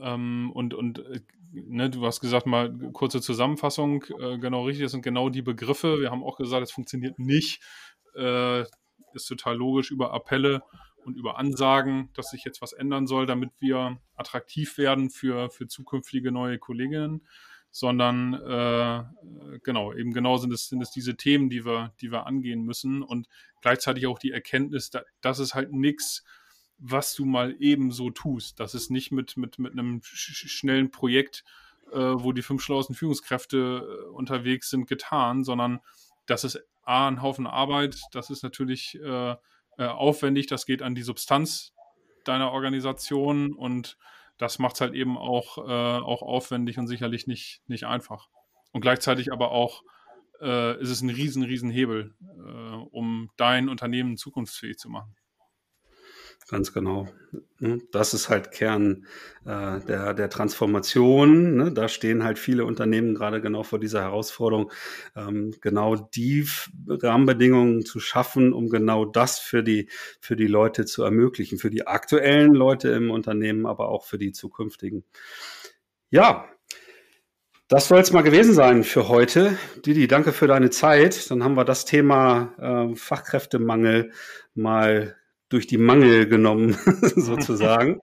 ähm, 0.00 0.50
und, 0.52 0.74
und 0.74 0.98
äh, 0.98 1.20
ne, 1.52 1.90
du 1.90 2.04
hast 2.06 2.20
gesagt, 2.20 2.46
mal 2.46 2.72
kurze 2.92 3.20
Zusammenfassung, 3.20 4.04
äh, 4.20 4.38
genau 4.38 4.64
richtig, 4.64 4.84
das 4.84 4.92
sind 4.92 5.02
genau 5.02 5.28
die 5.28 5.42
Begriffe. 5.42 6.00
Wir 6.00 6.10
haben 6.10 6.24
auch 6.24 6.36
gesagt, 6.36 6.62
es 6.62 6.72
funktioniert 6.72 7.18
nicht, 7.18 7.62
äh, 8.16 8.62
ist 9.14 9.26
total 9.28 9.56
logisch 9.56 9.90
über 9.90 10.12
Appelle 10.12 10.62
und 11.04 11.16
über 11.16 11.38
Ansagen, 11.38 12.10
dass 12.14 12.30
sich 12.30 12.44
jetzt 12.44 12.62
was 12.62 12.72
ändern 12.72 13.06
soll, 13.06 13.26
damit 13.26 13.50
wir 13.60 13.98
attraktiv 14.16 14.78
werden 14.78 15.10
für, 15.10 15.50
für 15.50 15.66
zukünftige 15.66 16.32
neue 16.32 16.58
Kolleginnen, 16.58 17.26
sondern 17.70 18.34
äh, 18.34 19.58
genau, 19.62 19.92
eben 19.92 20.12
genau 20.12 20.36
sind 20.36 20.52
es, 20.52 20.68
sind 20.68 20.82
es 20.82 20.90
diese 20.90 21.16
Themen, 21.16 21.48
die 21.48 21.64
wir, 21.64 21.92
die 22.00 22.12
wir 22.12 22.26
angehen 22.26 22.62
müssen 22.62 23.02
und 23.02 23.28
gleichzeitig 23.60 24.06
auch 24.06 24.18
die 24.18 24.30
Erkenntnis, 24.30 24.90
dass, 24.90 25.04
dass 25.20 25.38
es 25.38 25.54
halt 25.54 25.72
nichts 25.72 26.24
was 26.78 27.14
du 27.14 27.24
mal 27.24 27.54
eben 27.60 27.90
so 27.90 28.10
tust. 28.10 28.58
Das 28.60 28.74
ist 28.74 28.90
nicht 28.90 29.12
mit, 29.12 29.36
mit, 29.36 29.58
mit 29.58 29.72
einem 29.72 30.02
sch 30.02 30.48
schnellen 30.48 30.90
Projekt, 30.90 31.44
äh, 31.92 31.98
wo 31.98 32.32
die 32.32 32.42
fünf 32.42 32.62
schlauesten 32.62 32.94
Führungskräfte 32.94 34.06
äh, 34.06 34.08
unterwegs 34.10 34.70
sind, 34.70 34.86
getan, 34.88 35.44
sondern 35.44 35.80
das 36.26 36.44
ist 36.44 36.62
A, 36.84 37.06
ein 37.06 37.22
Haufen 37.22 37.46
Arbeit, 37.46 38.00
das 38.12 38.30
ist 38.30 38.42
natürlich 38.42 38.98
äh, 39.00 39.32
äh 39.32 39.36
aufwendig, 39.76 40.46
das 40.46 40.66
geht 40.66 40.82
an 40.82 40.94
die 40.94 41.02
Substanz 41.02 41.72
deiner 42.24 42.52
Organisation 42.52 43.52
und 43.52 43.96
das 44.38 44.58
macht 44.58 44.74
es 44.74 44.80
halt 44.80 44.94
eben 44.94 45.16
auch, 45.16 45.58
äh, 45.58 46.00
auch 46.00 46.22
aufwendig 46.22 46.78
und 46.78 46.88
sicherlich 46.88 47.26
nicht, 47.26 47.62
nicht 47.66 47.84
einfach. 47.84 48.28
Und 48.72 48.80
gleichzeitig 48.80 49.32
aber 49.32 49.52
auch 49.52 49.82
äh, 50.40 50.80
ist 50.80 50.90
es 50.90 51.02
ein 51.02 51.10
riesen, 51.10 51.42
riesen 51.42 51.70
Hebel, 51.70 52.14
um 52.90 53.30
dein 53.36 53.68
Unternehmen 53.68 54.16
zukunftsfähig 54.16 54.78
zu 54.78 54.88
machen. 54.88 55.14
Ganz 56.48 56.72
genau. 56.72 57.08
Ne? 57.60 57.78
Das 57.92 58.14
ist 58.14 58.28
halt 58.28 58.50
Kern 58.50 59.06
äh, 59.44 59.80
der, 59.80 60.12
der 60.14 60.28
Transformation. 60.28 61.56
Ne? 61.56 61.72
Da 61.72 61.88
stehen 61.88 62.24
halt 62.24 62.38
viele 62.38 62.64
Unternehmen 62.64 63.14
gerade 63.14 63.40
genau 63.40 63.62
vor 63.62 63.78
dieser 63.78 64.02
Herausforderung, 64.02 64.70
ähm, 65.16 65.54
genau 65.60 65.96
die 65.96 66.46
Rahmenbedingungen 66.88 67.84
zu 67.84 68.00
schaffen, 68.00 68.52
um 68.52 68.68
genau 68.68 69.04
das 69.04 69.38
für 69.38 69.62
die, 69.62 69.88
für 70.20 70.36
die 70.36 70.46
Leute 70.46 70.84
zu 70.84 71.04
ermöglichen, 71.04 71.58
für 71.58 71.70
die 71.70 71.86
aktuellen 71.86 72.52
Leute 72.52 72.90
im 72.90 73.10
Unternehmen, 73.10 73.64
aber 73.64 73.88
auch 73.88 74.04
für 74.04 74.18
die 74.18 74.32
zukünftigen. 74.32 75.04
Ja, 76.10 76.48
das 77.68 77.88
soll 77.88 78.00
es 78.00 78.12
mal 78.12 78.20
gewesen 78.20 78.52
sein 78.52 78.84
für 78.84 79.08
heute. 79.08 79.56
Didi, 79.86 80.06
danke 80.06 80.32
für 80.32 80.46
deine 80.46 80.68
Zeit. 80.68 81.30
Dann 81.30 81.42
haben 81.42 81.54
wir 81.54 81.64
das 81.64 81.86
Thema 81.86 82.52
äh, 82.58 82.94
Fachkräftemangel 82.94 84.12
mal 84.54 85.16
durch 85.52 85.66
die 85.66 85.78
Mangel 85.78 86.26
genommen, 86.26 86.76
sozusagen. 87.16 88.00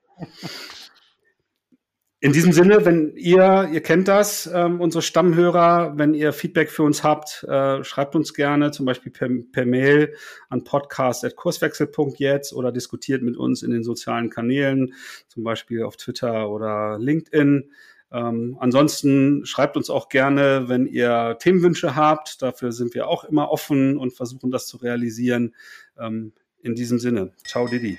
In 2.22 2.34
diesem 2.34 2.52
Sinne, 2.52 2.84
wenn 2.84 3.16
ihr, 3.16 3.70
ihr 3.72 3.80
kennt 3.80 4.06
das, 4.06 4.48
ähm, 4.52 4.82
unsere 4.82 5.00
Stammhörer, 5.00 5.94
wenn 5.96 6.12
ihr 6.12 6.34
Feedback 6.34 6.70
für 6.70 6.82
uns 6.82 7.02
habt, 7.02 7.44
äh, 7.48 7.82
schreibt 7.82 8.14
uns 8.14 8.34
gerne, 8.34 8.72
zum 8.72 8.84
Beispiel 8.84 9.10
per, 9.10 9.30
per 9.52 9.64
Mail 9.64 10.14
an 10.50 10.62
podcast.kurswechsel.jetzt 10.62 12.52
oder 12.52 12.72
diskutiert 12.72 13.22
mit 13.22 13.38
uns 13.38 13.62
in 13.62 13.70
den 13.70 13.82
sozialen 13.82 14.28
Kanälen, 14.28 14.92
zum 15.28 15.44
Beispiel 15.44 15.82
auf 15.82 15.96
Twitter 15.96 16.50
oder 16.50 16.98
LinkedIn. 16.98 17.70
Ähm, 18.12 18.58
ansonsten 18.60 19.46
schreibt 19.46 19.78
uns 19.78 19.88
auch 19.88 20.10
gerne, 20.10 20.64
wenn 20.68 20.84
ihr 20.84 21.38
Themenwünsche 21.40 21.96
habt. 21.96 22.42
Dafür 22.42 22.72
sind 22.72 22.94
wir 22.94 23.08
auch 23.08 23.24
immer 23.24 23.50
offen 23.50 23.96
und 23.96 24.12
versuchen 24.12 24.50
das 24.50 24.66
zu 24.66 24.76
realisieren. 24.76 25.54
Ähm, 25.98 26.34
in 26.62 26.74
diesem 26.74 26.98
Sinne, 26.98 27.30
ciao 27.44 27.66
Didi. 27.66 27.98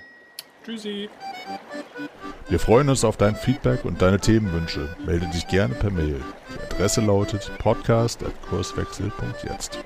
Tschüssi. 0.63 1.09
Wir 2.49 2.59
freuen 2.59 2.89
uns 2.89 3.03
auf 3.03 3.17
dein 3.17 3.35
Feedback 3.35 3.83
und 3.85 3.99
deine 4.01 4.19
Themenwünsche. 4.19 4.95
Melde 5.05 5.25
dich 5.27 5.47
gerne 5.47 5.73
per 5.73 5.89
Mail. 5.89 6.21
Die 6.53 6.59
Adresse 6.73 7.01
lautet 7.01 7.51
podcast.kurswechsel.jetzt. 7.59 9.79